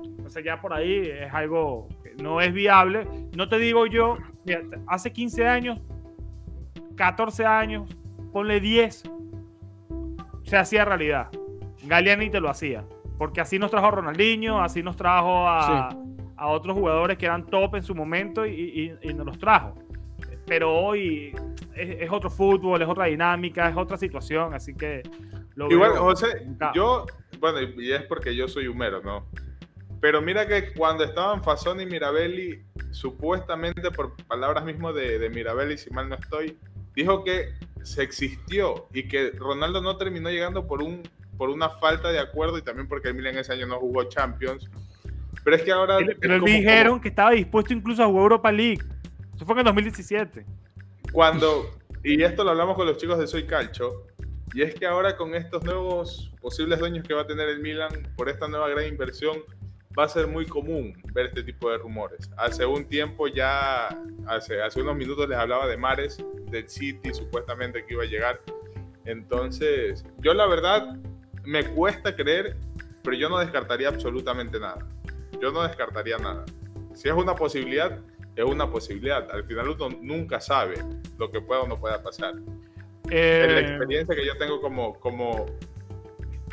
[0.04, 3.06] Entonces ya por ahí es algo que no es viable.
[3.36, 5.80] No te digo yo, mira, hace 15 años,
[6.96, 7.88] 14 años,
[8.32, 9.04] ponle 10,
[10.42, 11.28] se hacía realidad.
[11.84, 12.84] Galeani te lo hacía.
[13.18, 15.90] Porque así nos trajo a Ronaldinho, así nos trajo a,
[16.36, 18.50] a otros jugadores que eran top en su momento y,
[19.02, 19.74] y- y nos los trajo.
[20.46, 21.34] Pero hoy
[21.74, 25.02] es, es otro fútbol, es otra dinámica, es otra situación, así que
[25.54, 27.06] lo Igual, veo José, yo,
[27.40, 29.26] bueno, y es porque yo soy humero, ¿no?
[30.00, 35.78] Pero mira que cuando estaban Fasón y Mirabelli, supuestamente por palabras mismas de, de Mirabelli,
[35.78, 36.58] si mal no estoy,
[36.94, 41.02] dijo que se existió y que Ronaldo no terminó llegando por, un,
[41.38, 44.68] por una falta de acuerdo y también porque el Milan ese año no jugó Champions.
[45.42, 45.96] Pero es que ahora...
[45.98, 48.82] Pero- Pero como- dijeron que estaba dispuesto incluso a jugar Europa League.
[49.34, 50.46] Eso fue en el 2017.
[51.12, 51.70] cuando,
[52.02, 54.06] y esto lo hablamos con los chicos de Soy Calcho,
[54.54, 58.12] y es que ahora con estos nuevos posibles dueños que va a tener el Milan
[58.16, 59.38] por esta nueva gran inversión,
[59.98, 62.30] va a ser muy común ver este tipo de rumores.
[62.36, 63.88] Hace un tiempo ya,
[64.26, 68.40] hace, hace unos minutos les hablaba de Mares, del City, supuestamente que iba a llegar.
[69.04, 70.96] Entonces, yo la verdad
[71.44, 72.56] me cuesta creer,
[73.02, 74.86] pero yo no descartaría absolutamente nada.
[75.40, 76.44] Yo no descartaría nada.
[76.94, 78.00] Si es una posibilidad,
[78.36, 79.30] es una posibilidad.
[79.30, 80.74] Al final uno nunca sabe
[81.18, 82.34] lo que pueda o no pueda pasar.
[83.10, 85.46] Eh, En la experiencia que yo tengo como, como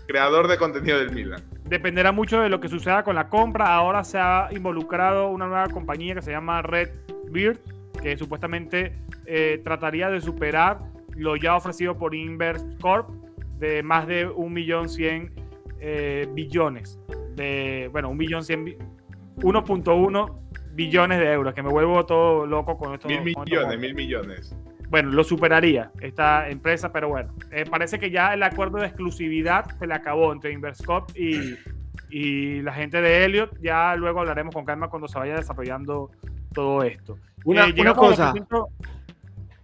[0.08, 1.42] creador de contenido del Milan.
[1.66, 3.74] dependerá mucho de lo que suceda con la compra.
[3.74, 6.90] Ahora se ha involucrado una nueva compañía que se llama Red
[7.30, 7.58] Beard,
[8.02, 8.94] que supuestamente
[9.26, 10.80] eh, trataría de superar
[11.16, 13.10] lo ya ofrecido por Inverse Corp
[13.60, 15.32] de más de 1.100.000
[15.80, 17.00] eh, billones.
[17.36, 18.78] De, bueno, 1.100.000 bi-
[19.38, 20.38] 1.1
[20.86, 23.08] billones de euros, que me vuelvo todo loco con esto.
[23.08, 24.56] Mil millones, mil millones.
[24.90, 29.66] bueno, lo superaría esta empresa, pero bueno, eh, parece que ya el acuerdo de exclusividad
[29.78, 31.56] se le acabó entre Inverscop y,
[32.10, 33.60] y la gente de Elliot.
[33.62, 36.12] Ya luego hablaremos con calma cuando se vaya desarrollando
[36.54, 37.18] todo esto.
[37.46, 38.66] Una, Eh, una cosa, 300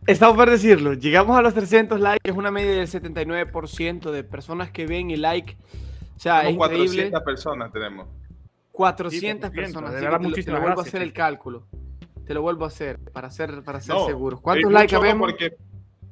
[0.07, 4.71] estamos por decirlo, llegamos a los 300 likes, es una media del 79% de personas
[4.71, 5.57] que ven y like.
[6.15, 7.09] O sea, es Como increíble.
[7.11, 8.07] 400 personas tenemos.
[8.77, 9.93] 400 Sí, 400, personas.
[9.93, 11.67] de verdad, te, lo- te lo vuelvo a hacer el cálculo.
[12.25, 14.39] Te lo vuelvo a hacer para ser, para ser No, seguros.
[14.39, 15.29] hay ¿Cuántos likes mucho vemos?
[15.31, 15.57] Porque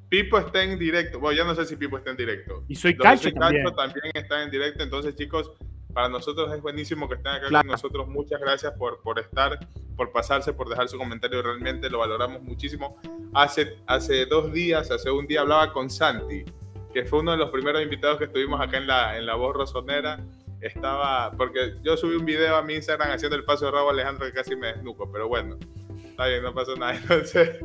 [0.10, 1.20] Pipo está en directo.
[1.20, 2.64] Bueno, ya no sé si Pipo está en directo.
[2.68, 3.00] Y soy Soy
[3.34, 3.34] también.
[3.36, 4.84] Calcio también están en directo.
[4.84, 5.52] Entonces, chicos,
[5.94, 7.64] para nosotros es buenísimo que estén acá Claro.
[7.68, 8.08] con nosotros.
[8.08, 9.60] Muchas gracias por, por estar,
[9.98, 11.42] por pasarse, por dejar su comentario.
[11.42, 12.98] Realmente lo valoramos muchísimo.
[13.34, 16.46] Hace, hace dos días, hace un día hablaba con Santi,
[16.94, 19.54] que fue uno de los primeros invitados que estuvimos acá en la, en la voz
[19.56, 20.20] rosonera,
[20.62, 23.94] estaba, porque yo subí un video a mi Instagram haciendo el paso de rabo a
[23.94, 25.58] Alejandro que casi me desnuco, pero bueno,
[25.98, 26.94] está bien, no pasó nada.
[27.00, 27.60] Entonces,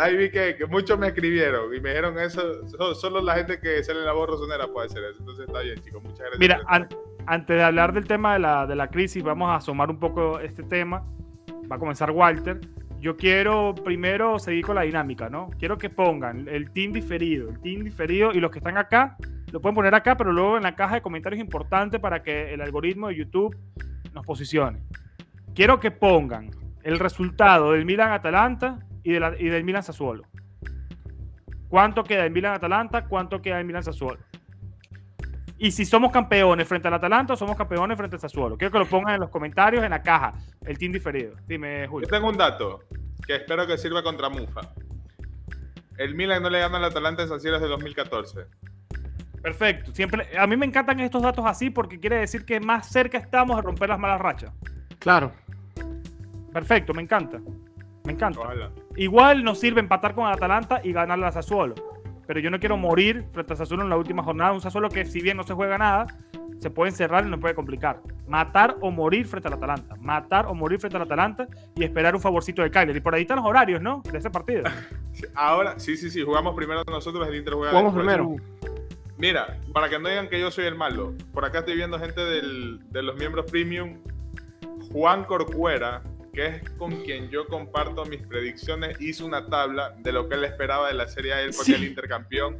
[0.00, 4.00] ahí vi que, muchos me escribieron y me dijeron eso, solo la gente que sale
[4.00, 5.18] en la voz rosonera puede hacer eso.
[5.20, 6.38] Entonces está bien, chicos, muchas gracias.
[6.38, 6.60] Mira,
[7.26, 10.38] antes de hablar del tema de la, de la crisis, vamos a asomar un poco
[10.40, 11.04] este tema.
[11.70, 12.60] Va a comenzar Walter
[13.00, 15.50] yo quiero primero seguir con la dinámica, ¿no?
[15.58, 19.16] Quiero que pongan el team diferido, el team diferido y los que están acá,
[19.52, 22.60] lo pueden poner acá, pero luego en la caja de comentarios importante para que el
[22.60, 23.56] algoritmo de YouTube
[24.12, 24.82] nos posicione.
[25.54, 26.50] Quiero que pongan
[26.82, 30.24] el resultado del Milan-Atalanta y, y, del Milan-Sassuolo.
[31.68, 33.06] ¿Cuánto queda en Milan-Atalanta?
[33.06, 34.20] ¿Cuánto queda en Milan-Sassuolo?
[35.58, 38.58] Y si somos campeones frente al Atalanta o somos campeones frente al Sassuolo.
[38.58, 40.34] Quiero que lo pongan en los comentarios, en la caja,
[40.66, 41.34] el team diferido.
[41.46, 42.06] Dime, Julio.
[42.08, 42.80] Yo tengo un dato
[43.26, 44.60] que espero que sirva contra Mufa.
[45.96, 48.46] El Milan no le gana al Atalanta en San Siro desde 2014.
[49.46, 49.94] Perfecto.
[49.94, 53.54] Siempre, a mí me encantan estos datos así porque quiere decir que más cerca estamos
[53.54, 54.52] de romper las malas rachas.
[54.98, 55.30] Claro.
[56.52, 57.38] Perfecto, me encanta.
[58.04, 58.40] Me encanta.
[58.96, 61.76] Igual nos sirve empatar con el Atalanta y ganarle a Sassuolo
[62.26, 64.52] pero yo no quiero morir frente a Sassuolo en la última jornada.
[64.52, 66.06] Un Sassuolo que, si bien no se juega nada,
[66.58, 68.00] se puede encerrar y no puede complicar.
[68.26, 69.94] Matar o morir frente al Atalanta.
[70.00, 72.96] Matar o morir frente al Atalanta y esperar un favorcito de Kyler.
[72.96, 74.02] Y por ahí están los horarios, ¿no?
[74.10, 74.64] De ese partido.
[75.34, 76.22] Ahora, sí, sí, sí.
[76.22, 78.36] Jugamos primero nosotros, el Inter juega Jugamos primero.
[79.18, 82.20] Mira, para que no digan que yo soy el malo, por acá estoy viendo gente
[82.20, 84.02] de los miembros premium.
[84.92, 86.02] Juan Corcuera
[86.36, 90.44] que es con quien yo comparto mis predicciones, hizo una tabla de lo que él
[90.44, 92.58] esperaba de la Serie A, él porque el intercampeón.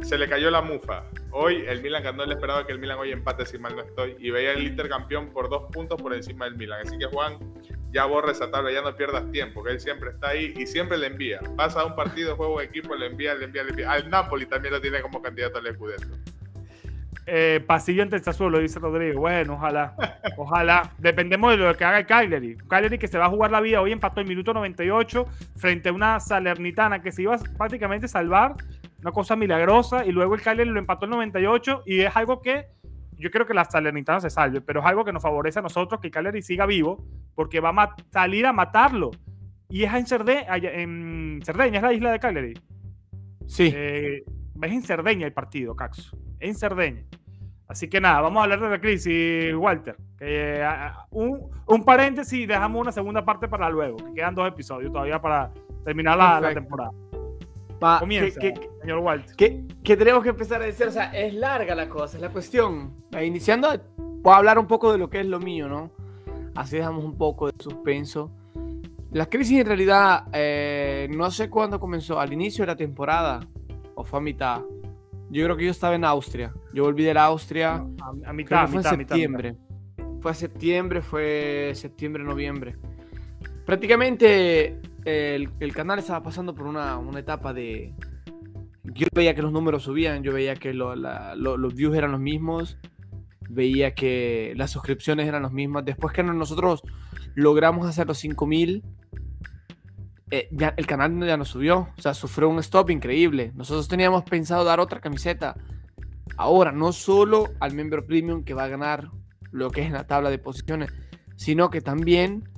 [0.00, 1.04] Se le cayó la mufa.
[1.30, 4.16] Hoy el Milan ganó, él esperaba que el Milan hoy empate, si mal no estoy,
[4.18, 6.80] y veía el intercampeón por dos puntos por encima del Milan.
[6.86, 7.38] Así que Juan,
[7.92, 10.98] ya borra esa tabla, ya no pierdas tiempo, que él siempre está ahí y siempre
[10.98, 11.40] le envía.
[11.56, 13.92] Pasa un partido, juego de equipo, le envía, le envía, le envía.
[13.92, 16.16] Al Napoli también lo tiene como candidato al Scudetto.
[17.26, 19.20] Eh, pasillo entre el Sassuolo, dice Rodrigo.
[19.20, 19.94] Bueno, ojalá.
[20.36, 20.92] Ojalá.
[20.98, 22.56] Dependemos de lo que haga el Cagliari.
[22.68, 23.80] Cagliari que se va a jugar la vida.
[23.80, 25.26] Hoy empató en minuto 98
[25.56, 28.56] frente a una Salernitana que se iba prácticamente a salvar.
[29.02, 30.06] Una cosa milagrosa.
[30.06, 31.82] Y luego el Cagliari lo empató en 98.
[31.86, 32.68] Y es algo que
[33.12, 34.60] yo creo que la Salernitana se salve.
[34.60, 37.04] Pero es algo que nos favorece a nosotros que el Cagliari siga vivo.
[37.34, 39.10] Porque va a salir a matarlo.
[39.68, 42.54] Y es en, Cerdeña, en Cerdeña, es la isla de Cagliari.
[43.46, 43.72] Sí.
[43.74, 44.22] Eh,
[44.62, 47.04] es en Cerdeña el partido, Caxo en Cerdeña.
[47.68, 49.96] Así que nada, vamos a hablar de la crisis, Walter.
[50.18, 50.62] Que,
[51.10, 55.50] un, paréntesis y dejamos una segunda parte para luego, que quedan dos episodios todavía para
[55.84, 56.90] terminar la, temporada.
[58.00, 58.40] Comienza,
[58.80, 59.36] señor Walter.
[59.36, 60.86] ¿qué, tenemos que empezar a decir?
[60.86, 62.92] O sea, es larga la cosa, es la cuestión.
[63.20, 65.90] Iniciando, voy a hablar un poco de lo que es lo mío, ¿no?
[66.54, 68.30] Así dejamos un poco de suspenso.
[69.10, 73.40] La crisis en realidad, eh, no sé cuándo comenzó, al inicio de la temporada
[73.94, 74.62] o fue a mitad.
[75.30, 76.52] Yo creo que yo estaba en Austria.
[76.72, 77.84] Yo volví de la Austria.
[78.24, 79.56] a, mitad, fue en septiembre.
[80.20, 82.76] Fue a septiembre, fue septiembre, noviembre.
[83.64, 87.94] Prácticamente el, canal estaba pasando por una, etapa de.
[88.84, 92.78] Yo veía que los números subían, yo veía que los views eran los mismos,
[93.48, 95.84] veía que las suscripciones eran las mismas.
[95.84, 96.82] Después que nosotros
[97.34, 98.82] logramos hacer los 5000,
[100.30, 101.88] eh, ya, el canal ya no subió.
[101.96, 103.52] O sea, sufrió un stop increíble.
[103.54, 105.56] Nosotros teníamos pensado dar otra camiseta.
[106.36, 109.10] Ahora, no solo al miembro premium que va a ganar
[109.50, 110.90] lo que es la tabla de posiciones,
[111.36, 112.48] sino que también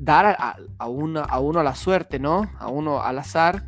[0.00, 0.34] dar
[0.78, 2.50] a, uno, a uno la suerte, ¿no?
[2.58, 3.64] A uno al azar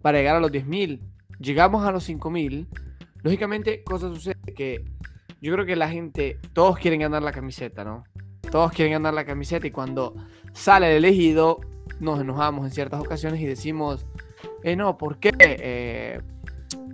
[0.00, 1.00] para llegar a los 10.000.
[1.38, 2.66] Llegamos a los 5.000.
[3.22, 4.84] Lógicamente, cosa sucede que
[5.42, 8.04] yo creo que la gente, todos quieren ganar la camiseta, ¿no?
[8.50, 10.14] Todos quieren ganar la camiseta y cuando
[10.54, 11.60] sale el elegido,
[12.00, 14.06] nos enojamos en ciertas ocasiones y decimos,
[14.62, 15.34] eh, no, ¿por qué?
[15.38, 16.20] Eh,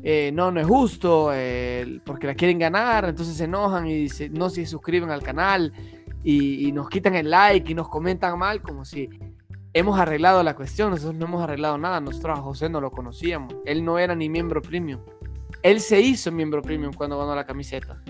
[0.03, 1.31] eh, no, no es justo,
[2.05, 5.73] porque la quieren ganar, entonces se enojan y no se suscriben al canal
[6.25, 9.09] y, nos quitan el like y nos comentan mal como si
[9.73, 13.55] hemos arreglado la cuestión, nosotros no hemos arreglado nada, nosotros a José no lo conocíamos,
[13.65, 15.01] él no era ni miembro premium,
[15.63, 18.03] él se hizo miembro premium cuando ganó la camiseta,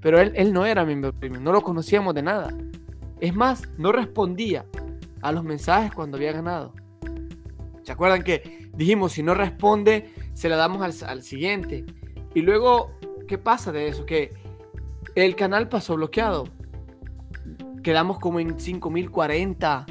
[0.00, 2.52] pero él, él no era miembro premium, no lo conocíamos de nada,
[3.20, 4.66] es más, no respondía
[5.22, 6.72] a los mensajes cuando había ganado.
[7.82, 11.84] ¿Se acuerdan que dijimos, si no responde, se la damos al, siguiente?
[12.34, 12.90] Y luego,
[13.28, 14.04] ¿qué pasa de eso?
[14.04, 14.34] Que
[15.14, 16.48] el canal pasó bloqueado.
[17.86, 19.86] Quedamos como en 5040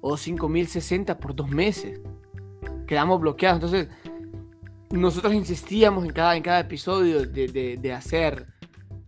[0.00, 2.00] o 5060 por dos meses.
[2.88, 3.62] Quedamos bloqueados.
[3.62, 3.88] Entonces,
[4.90, 8.48] nosotros insistíamos en cada, en cada episodio de, hacer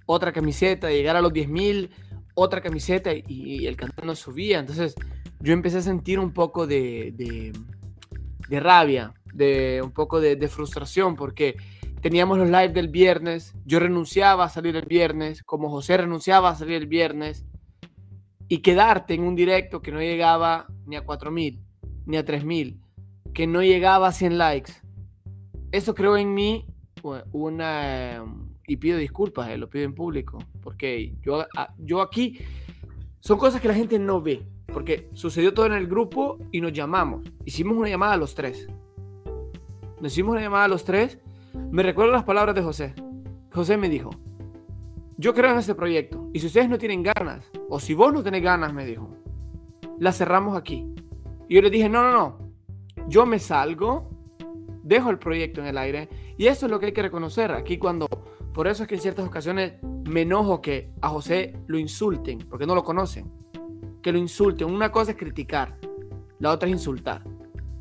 [0.06, 1.90] otra camiseta, de llegar a los 10.000,
[2.34, 4.60] otra camiseta y, el canal no subía.
[4.60, 4.94] Entonces,
[5.40, 7.12] yo empecé a sentir un poco de,
[8.48, 9.14] de, rabia.
[9.34, 11.56] de un poco de, de frustración porque
[12.02, 16.54] teníamos los live del viernes, yo renunciaba a salir el viernes, como José renunciaba a
[16.54, 17.44] salir el viernes,
[18.48, 21.60] y quedarte en un directo que no llegaba ni a 4.000,
[22.06, 22.80] ni a 3.000,
[23.34, 24.72] que no llegaba a 100 likes.
[25.72, 26.66] Eso creo en mí
[27.32, 28.24] una...
[28.66, 31.44] Y pido disculpas, eh, lo pido en público, porque yo,
[31.78, 32.38] yo aquí...
[33.20, 36.72] Son cosas que la gente no ve, porque sucedió todo en el grupo y nos
[36.72, 37.30] llamamos.
[37.44, 38.68] Hicimos una llamada a los tres.
[40.00, 41.18] Nos hicimos una llamada a los tres
[41.70, 42.94] me recuerdo las palabras de José.
[43.52, 44.10] José me dijo,
[45.18, 48.22] yo creo en este proyecto y si ustedes no tienen ganas, o si vos no
[48.22, 49.10] tenés ganas, me dijo,
[49.98, 50.86] la cerramos aquí.
[51.48, 52.52] Y yo le dije, no, no, no,
[53.08, 54.08] yo me salgo,
[54.84, 56.08] dejo el proyecto en el aire
[56.38, 58.06] y eso es lo que hay que reconocer aquí cuando,
[58.54, 62.66] por eso es que en ciertas ocasiones me enojo que a José lo insulten, porque
[62.66, 63.30] no lo conocen,
[64.02, 64.72] que lo insulten.
[64.72, 65.76] Una cosa es criticar,
[66.38, 67.24] la otra es insultar.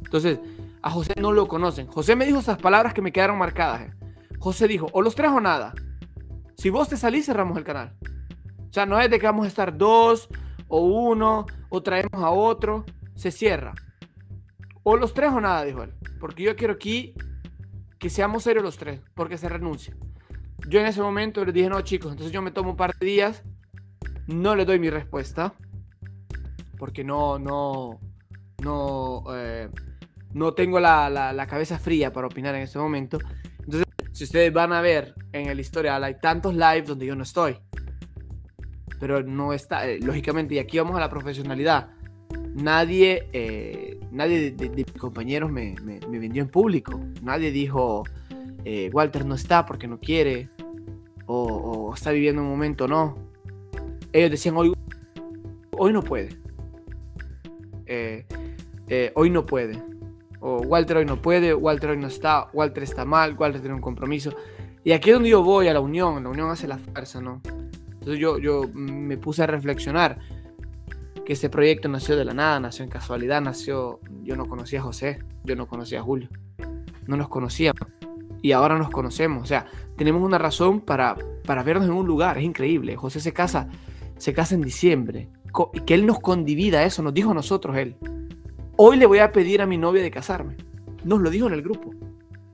[0.03, 0.39] Entonces,
[0.81, 1.87] a José no lo conocen.
[1.87, 3.81] José me dijo esas palabras que me quedaron marcadas.
[3.81, 3.93] Eh.
[4.39, 5.73] José dijo, o los tres o nada.
[6.57, 7.95] Si vos te salís, cerramos el canal.
[8.69, 10.27] O sea, no es de que vamos a estar dos
[10.67, 12.83] o uno o traemos a otro.
[13.15, 13.73] Se cierra.
[14.83, 15.93] O los tres o nada, dijo él.
[16.19, 17.13] Porque yo quiero aquí
[17.99, 19.95] que seamos serios los tres, porque se renuncia.
[20.67, 23.05] Yo en ese momento le dije, no chicos, entonces yo me tomo un par de
[23.05, 23.43] días,
[24.27, 25.53] no le doy mi respuesta,
[26.77, 27.99] porque no, no,
[28.63, 29.69] no, eh,
[30.33, 33.17] no tengo la, cabeza fría para opinar en este momento.
[34.17, 37.55] Si ustedes van a ver en el historial, hay tantos lives donde yo no estoy.
[38.99, 41.91] Pero no está, eh, lógicamente, y aquí vamos a la profesionalidad.
[42.55, 45.75] Nadie, eh, nadie de, mis compañeros me,
[46.09, 46.99] vendió en público.
[47.21, 48.05] Nadie dijo,
[48.65, 50.49] eh, Walter no está porque no quiere,
[51.27, 53.19] o, está viviendo un momento, no.
[54.13, 54.73] Ellos decían, hoy,
[55.73, 56.29] hoy no puede.
[59.13, 59.79] hoy no puede
[60.39, 63.81] o Walter hoy no puede, Walter hoy no está, Walter está mal, Walter tiene un
[63.81, 64.33] compromiso.
[64.83, 67.41] Y aquí es donde yo voy a la unión, la unión hace la fuerza, ¿no?
[67.91, 70.17] Entonces yo, yo me puse a reflexionar
[71.25, 74.83] que este proyecto nació de la nada, nació en casualidad, nació, yo no conocía a
[74.83, 76.29] José, yo no conocía a Julio,
[77.05, 77.81] no nos conocíamos
[78.41, 79.65] y ahora nos conocemos, o sea,
[79.97, 83.67] tenemos una razón para, para vernos en un lugar, es increíble, José se casa,
[84.17, 85.29] se casa en diciembre,
[85.73, 87.97] y que él nos condivida eso, nos dijo a nosotros él,
[88.77, 90.55] hoy le voy a pedir a mi novia de casarme.
[91.03, 91.91] Nos lo dijo en el grupo.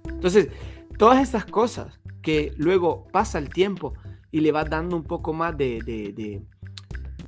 [0.09, 0.49] Entonces,
[0.97, 3.93] todas estas cosas que luego pasa el tiempo
[4.32, 6.41] y le va dando un poco más de,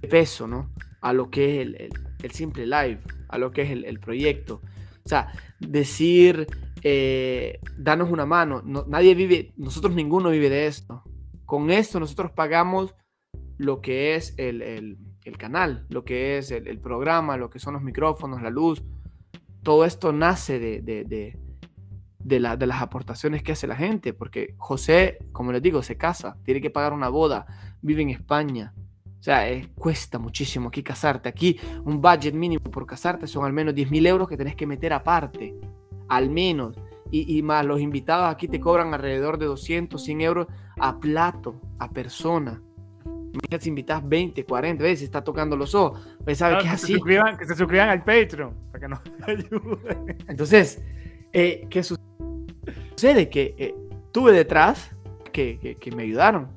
[0.09, 0.71] peso, ¿no?
[1.01, 1.67] A lo que es
[2.23, 4.61] el, simple live, a lo que es el, proyecto.
[5.03, 6.47] O sea, decir,
[6.81, 8.63] eh, danos una mano.
[8.87, 11.03] nadie vive, nosotros ninguno vive de esto.
[11.45, 12.95] Con esto nosotros pagamos
[13.57, 17.83] lo que es el, el canal, lo que es el, programa, lo que son los
[17.83, 18.83] micrófonos, la luz,
[19.63, 21.37] todo esto nace de, de,
[22.19, 26.61] de, las aportaciones que hace la gente, porque José, como les digo, se casa, tiene
[26.61, 27.47] que pagar una boda,
[27.81, 28.73] vive en España.
[29.19, 31.27] O sea, cuesta muchísimo aquí casarte.
[31.27, 34.67] Aquí un budget mínimo por casarte son al menos 10 mil euros que tenés que
[34.67, 35.55] meter aparte.
[36.07, 36.77] Al menos.
[37.09, 40.47] Y, y, más los invitados aquí te cobran alrededor de 200, 100 euros
[40.79, 42.61] a plato, a persona.
[43.35, 45.99] Imagínate si invitas 20, 40 veces, está tocando los ojos.
[46.23, 46.93] Pues sabe que es así.
[46.93, 50.17] Se que se suscriban al Patreon para que nos ayuden.
[50.27, 50.81] Entonces,
[51.33, 53.29] eh, ¿qué sucede?
[53.29, 53.75] Que eh,
[54.13, 54.95] tuve detrás
[55.33, 56.47] que, que, me ayudaron.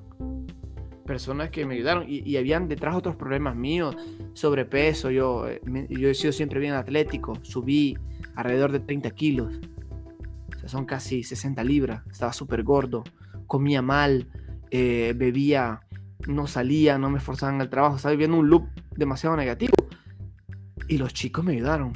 [1.04, 2.04] Personas que me ayudaron.
[2.06, 3.96] Y, y, habían detrás otros problemas míos.
[4.34, 5.10] Sobrepeso.
[5.10, 7.36] Yo, eh, yo he sido siempre bien atlético.
[7.42, 7.98] Subí
[8.36, 9.60] alrededor de 30 kilos.
[10.54, 12.06] O sea, son casi 60 libras.
[12.08, 13.02] Estaba súper gordo.
[13.48, 14.28] Comía mal.
[14.70, 15.80] bebía
[16.26, 19.74] no salía, no me esforzaban al trabajo, estaba viviendo un loop demasiado negativo.
[20.88, 21.92] Y los chicos me ayudaron.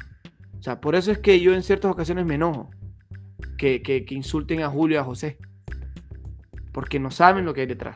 [0.59, 2.69] O sea, por eso es que yo en ciertas ocasiones me enojo
[3.57, 5.37] que, que, insulten a Julio y a José.
[6.71, 7.95] Porque no saben lo que hay detrás.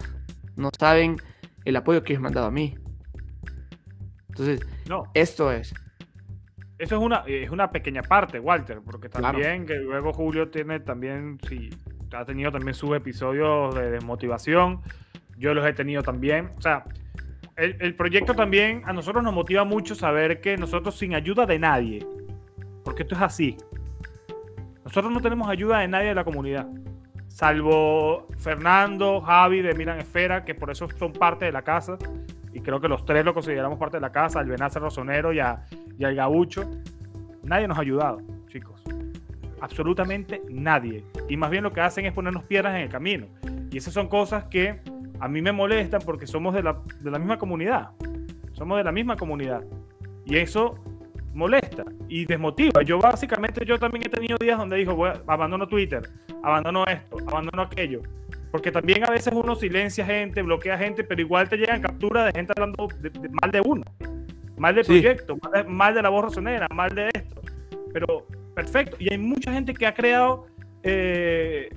[0.56, 1.18] No saben
[1.66, 2.76] el apoyo que ellos me han dado a mí.
[4.30, 5.04] Entonces, no.
[5.14, 5.74] esto es.
[6.78, 11.40] Eso es una, es una pequeña parte, Walter, porque también que luego Julio tiene también,
[11.48, 11.70] sí,
[12.16, 14.82] ha tenido también sus episodios de desmotivación
[15.38, 16.52] yo los he tenido también.
[16.58, 16.84] O sea,
[17.58, 22.06] el, proyecto también a nosotros nos motiva mucho saber que nosotros sin ayuda de nadie,
[22.84, 23.58] porque esto es así,
[24.86, 26.68] nosotros no tenemos ayuda de nadie de la comunidad,
[27.28, 31.98] salvo Fernando, Javi de Milan Esfera, que por eso son parte de la casa,
[32.54, 35.40] y creo que los tres lo consideramos parte de la casa, al Benacer Rosonero y,
[35.40, 35.66] a,
[35.98, 36.70] y al Gaucho.
[37.44, 38.84] Nadie nos ha ayudado, chicos.
[39.62, 41.04] Absolutamente nadie.
[41.30, 43.28] Y más bien lo que hacen es ponernos piedras en el camino.
[43.72, 44.82] Y esas son cosas que
[45.20, 46.74] a mí me molestan porque somos de la,
[47.20, 47.90] misma comunidad.
[48.54, 49.64] Somos de la misma comunidad.
[50.26, 50.76] Y eso
[51.34, 51.84] molesta.
[52.10, 52.82] y desmotiva.
[52.82, 56.02] Yo básicamente, yo también he tenido días donde digo, voy abandono Twitter,
[56.44, 58.02] abandono esto, abandono aquello.
[58.52, 62.32] Porque también a veces uno silencia gente, bloquea gente, pero igual te llegan capturas de
[62.40, 62.88] gente hablando
[63.42, 63.84] mal de uno,
[64.58, 65.38] mal del proyecto,
[65.68, 67.42] mal de, la voz razonera, mal de esto.
[67.94, 68.96] Pero perfecto.
[69.00, 70.48] Y hay mucha gente que ha creado
[70.84, 71.70] eh,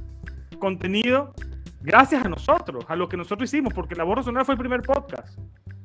[0.58, 1.34] contenido
[1.80, 4.82] gracias a nosotros, a lo que nosotros hicimos, porque la voz razonera fue el primer
[4.82, 5.38] podcast.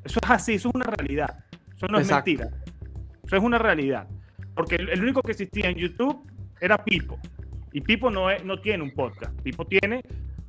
[0.03, 1.43] Eso es así, eso es una realidad.
[1.75, 2.49] Eso no es mentira.
[3.23, 4.07] Eso es una realidad.
[4.53, 6.29] Porque el, único que existía en YouTube
[6.61, 7.19] era Pipo.
[7.73, 9.39] Y Pipo no, es, no tiene un podcast.
[9.41, 10.01] Pipo tiene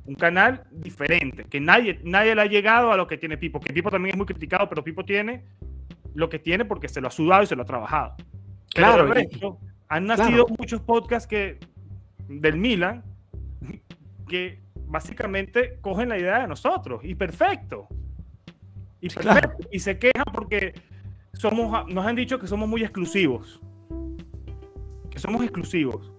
[0.05, 3.59] un canal diferente, que nadie, nadie le ha llegado a lo que tiene Pipo.
[3.59, 5.43] Que Pipo también es muy criticado, pero Pipo tiene
[6.13, 8.15] lo que tiene porque se lo ha sudado y se lo ha trabajado.
[8.73, 9.09] Claro.
[9.89, 11.59] han nacido muchos podcasts que,
[12.27, 13.03] del Milan
[14.27, 17.01] que básicamente cogen la idea de nosotros.
[17.03, 17.87] Y perfecto.
[18.99, 19.67] Y, perfecto.
[19.71, 20.73] y se quejan porque
[21.33, 23.61] somos, nos han dicho que somos muy exclusivos
[25.19, 26.11] somos exclusivos,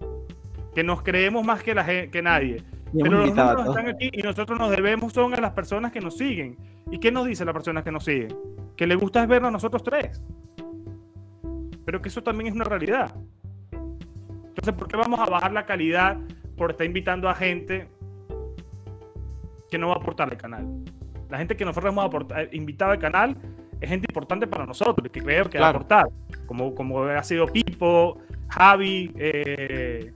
[0.73, 2.63] que nos creemos más que, la, que nadie.
[2.91, 6.17] Pero los números están aquí y nosotros nos debemos son a las personas que nos
[6.17, 6.57] siguen.
[6.91, 8.35] ¿Y qué nos dicen las personas que nos siguen?
[8.75, 10.23] Que le gusta vernos a nosotros tres.
[11.85, 13.13] Pero que eso también es una realidad.
[13.71, 16.17] Entonces, ¿por qué vamos a bajar la calidad
[16.57, 17.87] por estar invitando a gente
[19.69, 20.67] que no va a aportar al canal?
[21.29, 23.37] La gente que nosotros hemos eh, invitado al canal
[23.79, 26.07] es gente importante para nosotros, que creo que va a aportar,
[26.45, 30.11] como, como ha sido Pipo, Javi, eh,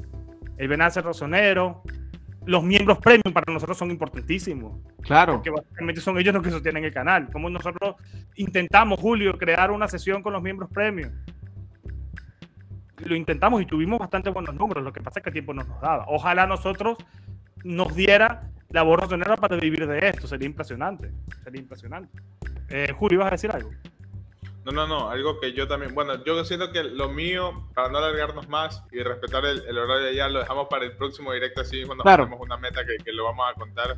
[0.57, 1.83] el Benacer Rosonero,
[2.45, 4.79] los miembros premium para nosotros son importantísimos.
[5.01, 5.33] Claro.
[5.33, 7.29] Porque básicamente son ellos los que sostienen el canal.
[7.31, 7.95] Como nosotros
[8.35, 11.11] intentamos, Julio, crear una sesión con los miembros premium.
[12.97, 14.83] Lo intentamos y tuvimos bastante buenos números.
[14.83, 16.05] Lo que pasa es que el tiempo no nos daba.
[16.07, 16.97] Ojalá nosotros
[17.63, 20.27] nos diera la voz rosonera para vivir de esto.
[20.27, 21.11] Sería impresionante.
[21.43, 22.19] Sería impresionante.
[22.69, 23.69] Eh, Julio, ¿ibas a decir algo?
[24.65, 27.97] No, no, no, algo que yo también, bueno, yo siento que lo mío, para no
[27.97, 31.77] alargarnos más y respetar el, horario de ya, lo dejamos para el próximo directo, así
[31.77, 33.97] mismo nos ponemos una meta que, lo vamos a contar,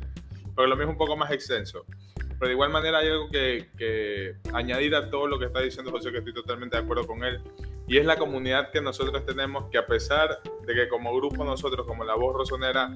[0.56, 1.84] porque lo mío es un poco más extenso.
[2.16, 5.92] Pero de igual manera hay algo que, que, añadir a todo lo que está diciendo
[5.92, 7.40] José, que estoy totalmente de acuerdo con él,
[7.86, 11.86] y es la comunidad que nosotros tenemos, que a pesar de que como grupo nosotros,
[11.86, 12.90] como la voz rosonera,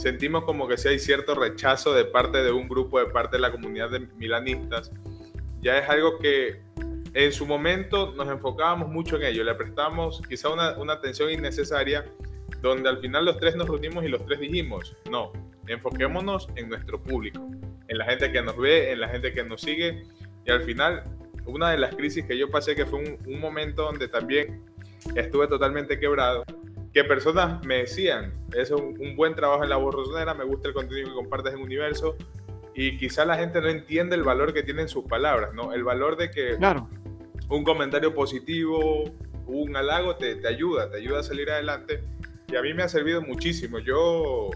[0.00, 3.42] sentimos como que si hay cierto rechazo de parte de un grupo, de parte de
[3.42, 4.90] la comunidad de milanistas,
[5.60, 6.60] ya es algo que
[7.14, 12.04] en su momento nos enfocábamos mucho en ello, le prestamos quizá una, una, atención innecesaria,
[12.60, 15.32] donde al final los tres nos reunimos y los tres dijimos, no,
[15.66, 17.48] enfoquémonos en nuestro público,
[17.88, 20.04] en la gente que nos ve, en la gente que nos sigue,
[20.44, 21.04] y al final
[21.48, 24.62] una de las crisis que yo pasé, que fue un, momento donde también
[25.14, 26.44] estuve totalmente quebrado,
[26.98, 30.74] que personas me decían, es un, un buen trabajo en la borrosonera, me gusta el
[30.74, 32.16] contenido que compartes en Universo,
[32.74, 35.72] y quizá la gente no entiende el valor que tienen sus palabras, ¿no?
[35.72, 36.88] El valor de que claro.
[37.48, 39.04] un comentario positivo,
[39.46, 42.02] un halago te, te, ayuda, te ayuda a salir adelante.
[42.48, 43.78] Y a mí me ha servido muchísimo.
[43.78, 44.50] Yo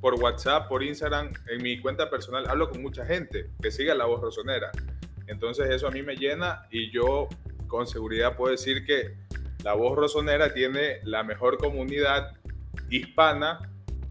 [0.00, 4.06] por WhatsApp, por Instagram, en mi cuenta personal, hablo con mucha gente que sigue la
[4.06, 4.70] voz rosonera.
[5.26, 7.28] Entonces eso a mí me llena y yo
[7.66, 9.16] con seguridad puedo decir que
[9.64, 12.36] la voz rosonera tiene la mejor comunidad
[12.90, 13.60] hispana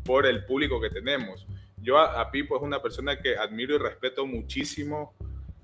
[0.04, 1.48] por el público que tenemos
[1.82, 5.16] yo a, Pipo es una persona que admiro y respeto muchísimo,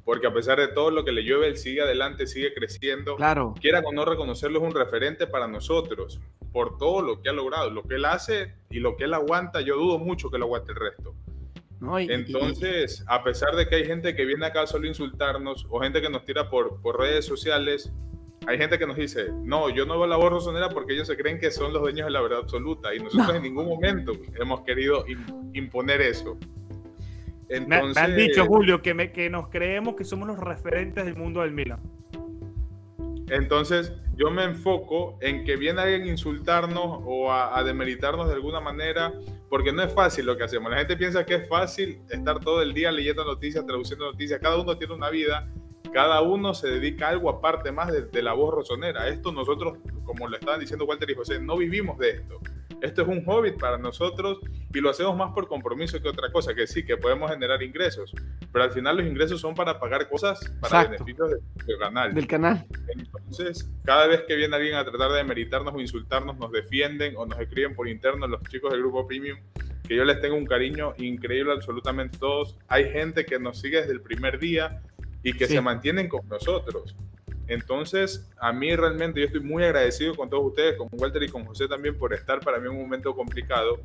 [0.03, 3.15] porque a pesar de todo lo que le llueve, él sigue adelante, sigue creciendo.
[3.15, 3.53] Claro.
[3.59, 6.19] Quiera o no reconocerlo, es un referente para nosotros,
[6.51, 9.61] por todo lo que ha logrado, lo que él hace y lo que él aguanta,
[9.61, 11.13] yo dudo mucho que lo aguante el resto.
[12.09, 16.01] Entonces, a pesar de que hay gente que viene acá solo a insultarnos o gente
[16.01, 17.93] que nos tira por, por redes sociales,
[18.45, 21.17] hay gente que nos dice, no, yo no veo la voz rosonera porque ellos se
[21.17, 24.61] creen que son los dueños de la verdad absoluta y nosotros en ningún momento hemos
[24.61, 25.05] querido
[25.53, 26.37] imponer eso.
[27.49, 31.15] Entonces, me, han dicho, Julio, que, me, que nos creemos que somos los referentes del
[31.15, 31.79] mundo del Milan.
[33.29, 38.33] Entonces, yo me enfoco en que viene alguien a insultarnos o a, a, demeritarnos de
[38.33, 39.13] alguna manera,
[39.49, 40.71] porque no es fácil lo que hacemos.
[40.71, 44.39] La gente piensa que es fácil estar todo el día leyendo noticias, traduciendo noticias.
[44.41, 45.49] Cada uno tiene una vida
[45.91, 49.07] cada uno se dedica a algo aparte más de, la voz rosonera.
[49.07, 52.39] Esto nosotros, como lo estaban diciendo Walter y José, no vivimos de esto.
[52.81, 54.39] Esto es un hobby para nosotros
[54.73, 58.13] y lo hacemos más por compromiso que otra cosa, que sí, que podemos generar ingresos,
[58.51, 61.31] pero al final los ingresos son para pagar cosas para beneficios
[61.65, 62.13] del canal.
[62.13, 62.67] Del canal.
[62.87, 67.25] Entonces, cada vez que viene alguien a tratar de demeritarnos o insultarnos, nos defienden o
[67.25, 69.39] nos escriben por interno los chicos del grupo Premium,
[69.87, 72.57] que yo les tengo un cariño increíble absolutamente todos.
[72.67, 74.81] Hay gente que nos sigue desde el primer día,
[75.27, 76.95] y que se mantienen con nosotros.
[77.47, 81.45] Entonces, a mí realmente yo estoy muy agradecido con todos ustedes, con Walter y con
[81.45, 83.81] José también por estar para mí en un momento complicado,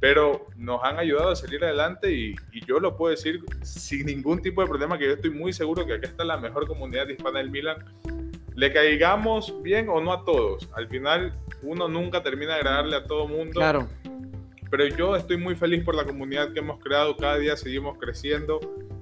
[0.00, 2.34] pero nos han ayudado a salir adelante y,
[2.66, 5.94] yo lo puedo decir sin ningún tipo de problema, que yo estoy muy seguro que
[5.94, 7.84] acá está la mejor comunidad hispana del Milan.
[8.56, 10.68] le caigamos bien o no a todos.
[10.74, 11.32] Al final,
[11.62, 13.60] uno nunca termina de agradarle a todo mundo.
[13.60, 13.88] Claro.
[14.70, 17.16] Pero yo estoy muy feliz por la comunidad que hemos creado.
[17.16, 18.58] Cada día seguimos creciendo.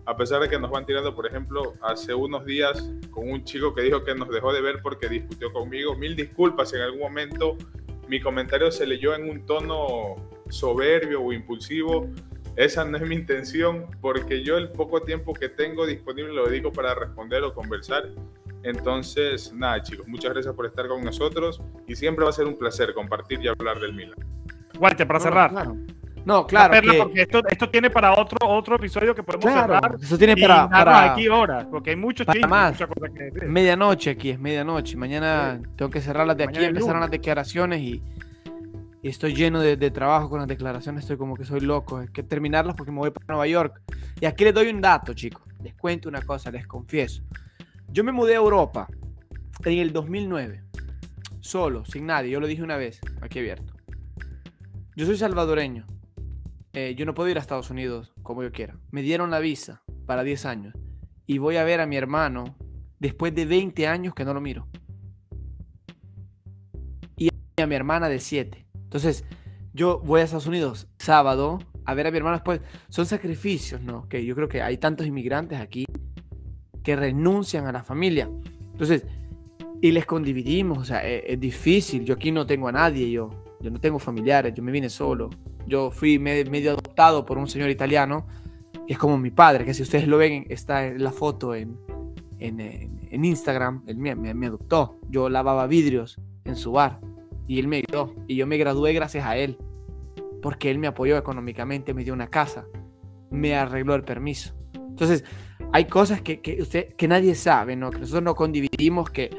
[0.09, 3.75] A pesar de que nos van tirando, por ejemplo, hace unos días con un chico
[3.75, 5.95] que dijo que nos dejó de ver porque discutió conmigo.
[5.97, 7.59] Mil disculpas en algún momento.
[8.09, 10.17] Mi comentario se leyó en un tono
[10.49, 12.09] soberbio o impulsivo.
[12.57, 16.73] Esa no es mi intención porque yo el poco tiempo que tengo disponible lo dedico
[16.73, 18.09] para responder o conversar.
[18.63, 22.57] Entonces, nada chicos, muchas gracias por estar con nosotros y siempre va a ser un
[22.57, 24.17] placer compartir y hablar del Milan.
[24.81, 25.51] Walter, para cerrar.
[25.51, 25.77] Claro.
[26.29, 26.73] No, claro.
[26.73, 29.97] Perla, que- porque esto, esto tiene para otro, otro episodio que podemos claro, cerrar.
[29.99, 32.73] eso tiene para, para aquí horas, porque hay muchos para chismes, más.
[32.73, 33.45] muchas cosas que decir.
[33.49, 34.95] medianoche aquí, es medianoche.
[34.99, 38.03] Mañana tengo que cerrarlas de aquí, Mañana empezaron las declaraciones y,
[39.03, 41.05] y estoy lleno de, de trabajo con las declaraciones.
[41.05, 41.97] Estoy como que soy loco.
[41.97, 43.81] Hay que terminarlas porque me voy para Nueva York.
[44.21, 45.43] Y aquí les doy un dato, chicos.
[45.63, 47.23] Les cuento una cosa, les confieso.
[47.89, 48.87] Yo me mudé a Europa
[49.65, 50.63] en el 2009,
[51.41, 52.31] solo, sin nadie.
[52.33, 53.73] Yo lo dije una vez, aquí abierto.
[54.95, 55.87] Yo soy salvadoreño.
[56.81, 58.79] Eh, yo no puedo ir a Estados Unidos como yo quiera.
[58.93, 60.75] Me dieron la visa para 10 años.
[61.27, 62.57] Y voy a ver a mi hermano
[63.01, 64.69] después de 20 años que no lo miro.
[67.17, 68.65] Y a mi hermana de 7.
[68.75, 69.25] Entonces,
[69.75, 72.61] yo voy a Estados Unidos sábado a ver a mi hermano después.
[72.91, 74.09] Son sacrificios, ¿no?
[74.09, 75.85] Que yo creo que hay tantos inmigrantes aquí
[76.85, 78.31] que renuncian a la familia.
[78.71, 79.05] Entonces,
[79.83, 82.05] y les condividimos, o sea, es, es difícil.
[82.05, 85.29] Yo aquí no tengo a nadie, yo, yo no tengo familiares, yo me vine solo.
[85.69, 88.27] Yo fui me- medio adoptado por un señor italiano,
[88.87, 91.79] que es como mi padre, que si ustedes lo ven, está en la foto en,
[92.39, 93.83] en, Instagram.
[93.87, 94.99] Él me, me- me adoptó.
[95.11, 97.01] Yo lavaba vidrios en su bar
[97.47, 98.15] y él me ayudó.
[98.27, 99.59] Y yo me gradué gracias a él,
[100.43, 102.67] porque él me apoyó económicamente, me dio una casa,
[103.31, 104.55] me arregló el permiso.
[104.75, 105.25] Entonces,
[105.73, 107.91] hay cosas que, que, usted, que nadie sabe, ¿no?
[107.91, 109.31] Que nosotros no condividimos, que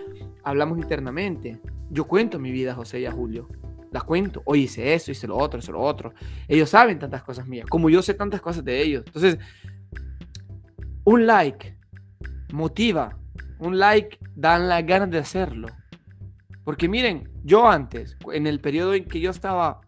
[0.44, 1.60] hablamos internamente.
[1.90, 3.48] Yo cuento mi vida José y a Julio.
[3.92, 4.42] Las cuento.
[4.46, 6.14] Hoy hice eso, hice lo otro, hice lo otro.
[6.48, 9.04] Ellos saben tantas cosas mías, como yo sé tantas cosas de ellos.
[9.08, 9.38] Entonces,
[11.06, 11.76] un like
[12.52, 13.18] motiva.
[13.60, 15.68] Un like dan las ganas de hacerlo.
[16.64, 19.82] Porque miren, yo antes, en el periodo en que yo estaba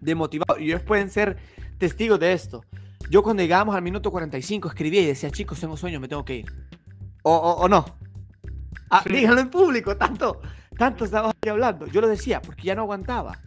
[0.00, 1.36] demotivado, y ellos pueden ser
[1.78, 2.62] testigos de esto.
[3.10, 6.36] Yo cuando llegábamos al minuto 45 escribía y decía, chicos, tengo sueño, me tengo que
[6.36, 6.46] ir.
[7.22, 7.84] O, o- o no.
[8.88, 9.12] Ah, Sí.
[9.12, 10.40] Díganlo en público, tanto,
[10.76, 11.86] tanto estaba aquí hablando.
[11.86, 13.38] Yo lo decía porque ya no aguantaba.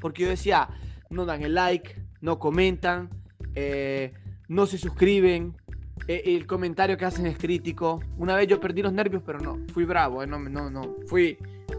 [0.00, 0.68] Porque yo decía,
[1.10, 3.10] no dan el like, no comentan,
[3.54, 4.12] eh,
[4.48, 5.56] no se suscriben,
[6.06, 8.00] eh, el comentario que hacen es crítico.
[8.16, 11.36] Una vez yo perdí los nervios, pero no, fui bravo, eh, no, no, no, fui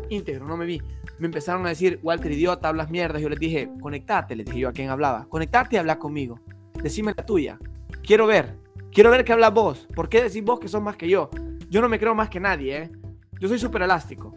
[0.10, 0.82] íntegro, no me vi.
[1.20, 3.22] Me empezaron a decir, Walter, idiota, hablas mierdas.
[3.22, 5.26] Yo les dije, conectate, les dije yo a quien hablaba.
[5.28, 6.40] Conectate y habla conmigo.
[6.82, 7.60] Decime la tuya.
[8.04, 8.56] Quiero ver.
[8.92, 9.88] Quiero ver que hablas vos.
[9.96, 11.30] ¿Por qué decís vos que sos más que yo?
[11.70, 12.92] Yo no me creo más que nadie, ¿eh?
[13.40, 14.34] Yo soy súper elástico.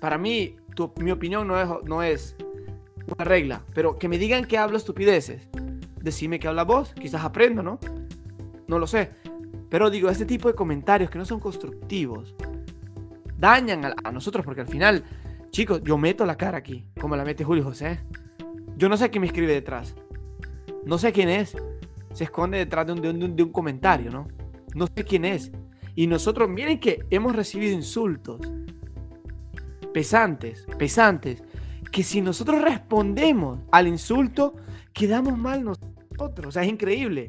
[0.00, 0.56] Para mí,
[1.00, 2.36] mi opinión no es,
[3.06, 3.62] una regla.
[3.74, 5.48] Pero que me digan que hablo estupideces.
[6.00, 6.92] Decime que hablas vos.
[6.94, 7.78] Quizás aprendo, ¿no?
[8.66, 9.10] No lo sé.
[9.68, 12.34] Pero digo, este tipo de comentarios que no son constructivos
[13.38, 15.04] dañan a, nosotros porque al final,
[15.50, 18.00] chicos, yo meto la cara aquí, como la mete Julio José.
[18.76, 19.94] Yo no sé quién me escribe detrás.
[20.84, 21.56] No sé quién es.
[22.12, 24.28] Se esconde detrás de un- de un comentario, ¿no?
[24.74, 25.50] No sé quién es.
[25.94, 28.40] Y nosotros, miren que hemos recibido insultos
[30.00, 31.42] pesantes, pesantes,
[31.90, 34.54] que si nosotros respondemos al insulto,
[34.92, 36.48] quedamos mal nosotros.
[36.48, 37.28] O sea, es increíble.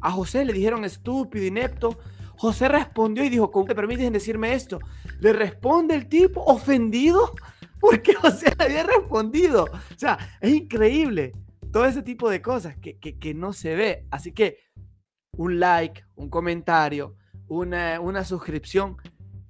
[0.00, 1.98] A José le dijeron estúpido, inepto.
[2.38, 4.78] José respondió y dijo, ¿cómo te permites decirme esto?
[5.20, 7.34] Le responde el tipo ofendido
[7.78, 9.64] porque José le había respondido.
[9.64, 11.32] O sea, es increíble.
[11.70, 14.06] Todo ese tipo de cosas que, que- que no se ve.
[14.10, 14.56] Así que
[15.32, 17.16] un like, un comentario,
[17.48, 18.96] una, una suscripción,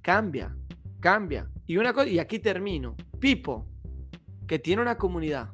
[0.01, 0.53] cambia,
[0.99, 1.49] cambia.
[1.67, 2.95] Y una y aquí termino.
[3.19, 3.67] Pipo,
[4.47, 5.49] que tiene una comunidad.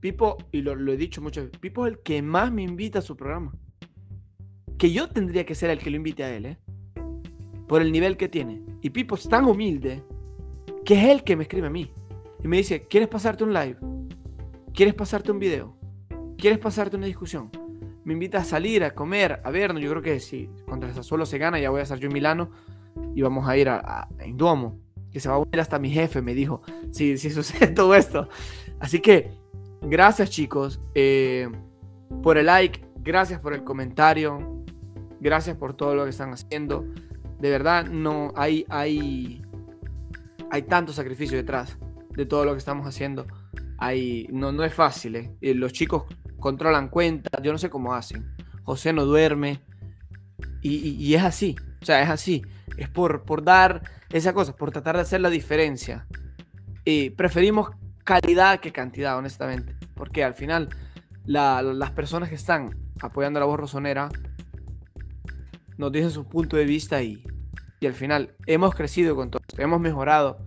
[0.00, 2.98] Pipo, y lo, lo he dicho muchas veces, Pipo es el que más me invita
[2.98, 3.54] a su programa.
[4.76, 6.58] Que yo tendría que ser el que lo invite a él, ¿eh?
[7.68, 8.60] Por el nivel que tiene.
[8.82, 10.02] Y Pipo es tan humilde
[10.84, 11.92] que es él que me escribe a mí.
[12.42, 13.76] Y me dice, ¿quieres pasarte un live?
[14.74, 15.76] ¿Quieres pasarte un video?
[16.36, 17.50] ¿Quieres pasarte una discusión?
[18.02, 19.82] Me invita a salir, a comer, a vernos.
[19.82, 22.14] Yo creo que si contra el Sassuolo se gana, ya voy a estar yo en
[22.14, 22.50] Milano
[23.14, 24.08] y vamos a ir a, a.
[25.12, 26.62] Que se va a unir hasta mi jefe, me dijo,
[26.92, 28.28] si, si sucede todo esto.
[28.78, 29.32] Así que,
[29.82, 31.48] gracias chicos eh,
[32.22, 34.62] por el like, gracias por el comentario,
[35.20, 36.84] gracias por todo lo que están haciendo.
[37.40, 39.42] De verdad, no hay, hay,
[40.50, 41.76] hay tanto sacrificio detrás
[42.16, 43.26] de todo lo que estamos haciendo.
[43.78, 45.34] Hay, no, no es fácil, ¿eh?
[45.40, 46.04] Eh, Los chicos
[46.38, 48.30] controlan cuentas, yo no sé cómo hacen.
[48.62, 49.60] José no duerme.
[50.62, 51.56] Y, y- y es así.
[51.80, 52.42] O sea, es así.
[52.76, 56.06] Es por, por dar esa cosa, por tratar de hacer la diferencia.
[56.84, 57.70] Y preferimos
[58.04, 59.74] calidad que cantidad, honestamente.
[59.94, 60.68] Porque al final,
[61.24, 64.08] la- las personas que están apoyando la voz rosonera
[65.78, 67.24] nos dicen su punto de vista y,
[67.80, 70.38] y al final hemos crecido con todo esto, hemos mejorado,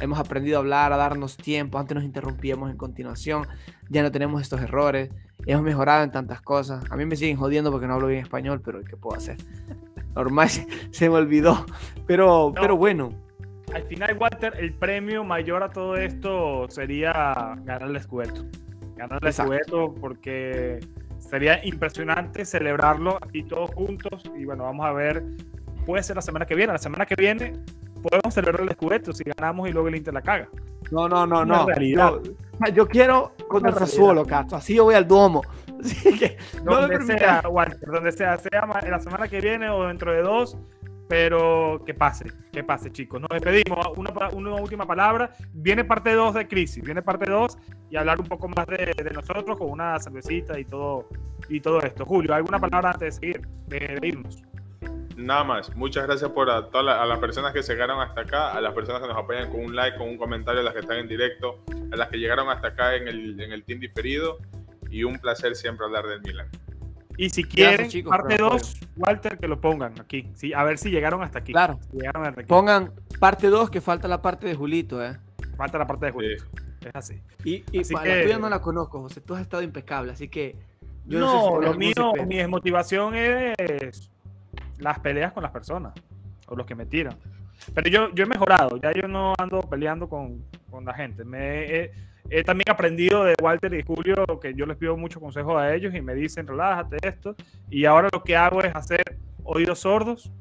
[0.00, 3.46] hemos aprendido a hablar, a darnos tiempo, antes nos interrumpíamos en continuación,
[3.90, 5.10] ya no tenemos estos errores,
[5.44, 6.82] hemos mejorado en tantas cosas.
[6.90, 9.36] A mí me siguen jodiendo porque no hablo bien español, pero ¿qué puedo hacer?
[10.14, 10.48] Normal,
[10.90, 11.64] se, me olvidó.
[12.06, 12.60] Pero, No.
[12.60, 13.10] pero bueno,
[13.74, 18.44] Al final, Walter, el premio mayor a todo esto sería ganar el Scudetto.
[18.96, 19.52] Ganar el Exacto.
[19.52, 20.80] Scudetto porque
[21.18, 24.24] sería impresionante celebrarlo aquí todos juntos.
[24.36, 25.22] Y bueno, vamos a ver.
[25.86, 26.72] Puede ser la semana que viene.
[26.72, 27.52] La semana que viene
[28.02, 30.48] podemos celebrar el Scudetto si ganamos y luego el Inter la caga.
[30.90, 31.66] no, no, no, Una no.
[31.66, 32.12] realidad.
[32.24, 33.86] Yo, yo quiero con el realidad.
[33.86, 34.56] Sassuolo, Castro.
[34.58, 35.42] Así yo voy al Duomo.
[35.84, 40.12] Así que no donde sea, Walter, donde sea, sea la semana que viene o dentro
[40.12, 40.56] de dos,
[41.08, 43.20] pero que pase, que pase, chicos.
[43.20, 43.84] Nos despedimos.
[43.96, 45.32] Una, una última palabra.
[45.52, 47.58] Viene parte 2 de Crisis, viene parte 2
[47.90, 51.08] y hablar un poco más de, de nosotros con una cervecita y todo,
[51.48, 52.04] y todo esto.
[52.06, 54.42] Julio, ¿alguna palabra antes de seguir, de, de irnos?
[55.16, 55.74] Nada más.
[55.76, 58.60] Muchas gracias por a, todas las- a las personas que se quedaron hasta acá, a
[58.60, 60.98] las personas que nos apoyan con un like, con un comentario, a las que están
[60.98, 61.58] en directo,
[61.92, 64.38] a las que llegaron hasta acá en el, en el team diferido.
[64.90, 66.48] Y un placer siempre hablar del Milan.
[67.16, 70.30] Y si quieren, chicos, parte por el 2, Walter, que lo pongan aquí.
[70.34, 71.52] Sí, a ver si llegaron hasta aquí.
[71.52, 71.78] Claro.
[71.90, 72.48] Si llegaron hasta aquí.
[72.48, 75.18] Pongan parte 2 que falta la parte de Julito, ¿eh?
[75.56, 76.38] Falta la parte de Julio.
[76.38, 76.46] Sí.
[76.86, 77.20] Es así.
[77.44, 79.20] Y, y Así pa- que- la tuya no la conozco, José.
[79.20, 80.56] Tú has estado impecable, así que.
[81.06, 84.10] yo no, sé si lo mío, mi desmotivación es
[84.78, 85.92] las peleas con las personas
[86.46, 87.16] o los que me tiran.
[87.74, 91.22] Pero yo, yo he mejorado, ya yo no ando peleando con, con la gente.
[91.24, 91.92] Me he,
[92.30, 95.94] he también aprendido de Walter y Julio que yo les pido mucho consejo a ellos
[95.94, 97.34] y me dicen relájate esto.
[97.68, 100.32] Y ahora lo que hago es hacer oídos sordos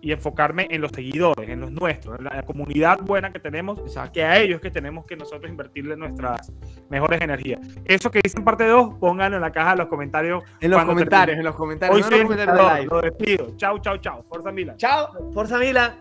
[0.00, 3.80] y enfocarme en los seguidores, en los nuestros, en la, comunidad buena que tenemos
[4.12, 6.52] que a ellos que tenemos que nosotros invertirle nuestras
[6.88, 7.60] mejores energías.
[7.84, 10.44] Eso que dicen parte 2, pónganlo en la caja de los comentarios.
[10.60, 11.40] En los comentarios, termine.
[11.40, 11.96] en los comentarios.
[11.96, 12.88] Hoy no soy los el comentarios de live.
[12.88, 13.56] lo despido.
[13.56, 14.24] Chao, chao, chao.
[14.28, 14.76] Forza Milan.
[14.76, 15.96] Chao, Forza Milan.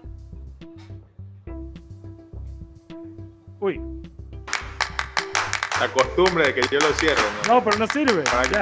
[3.59, 3.81] Uy,
[5.79, 7.55] La costumbre de que yo lo cierro, ¿no?
[7.55, 8.23] no, pero no sirve.
[8.23, 8.61] Para- Ya.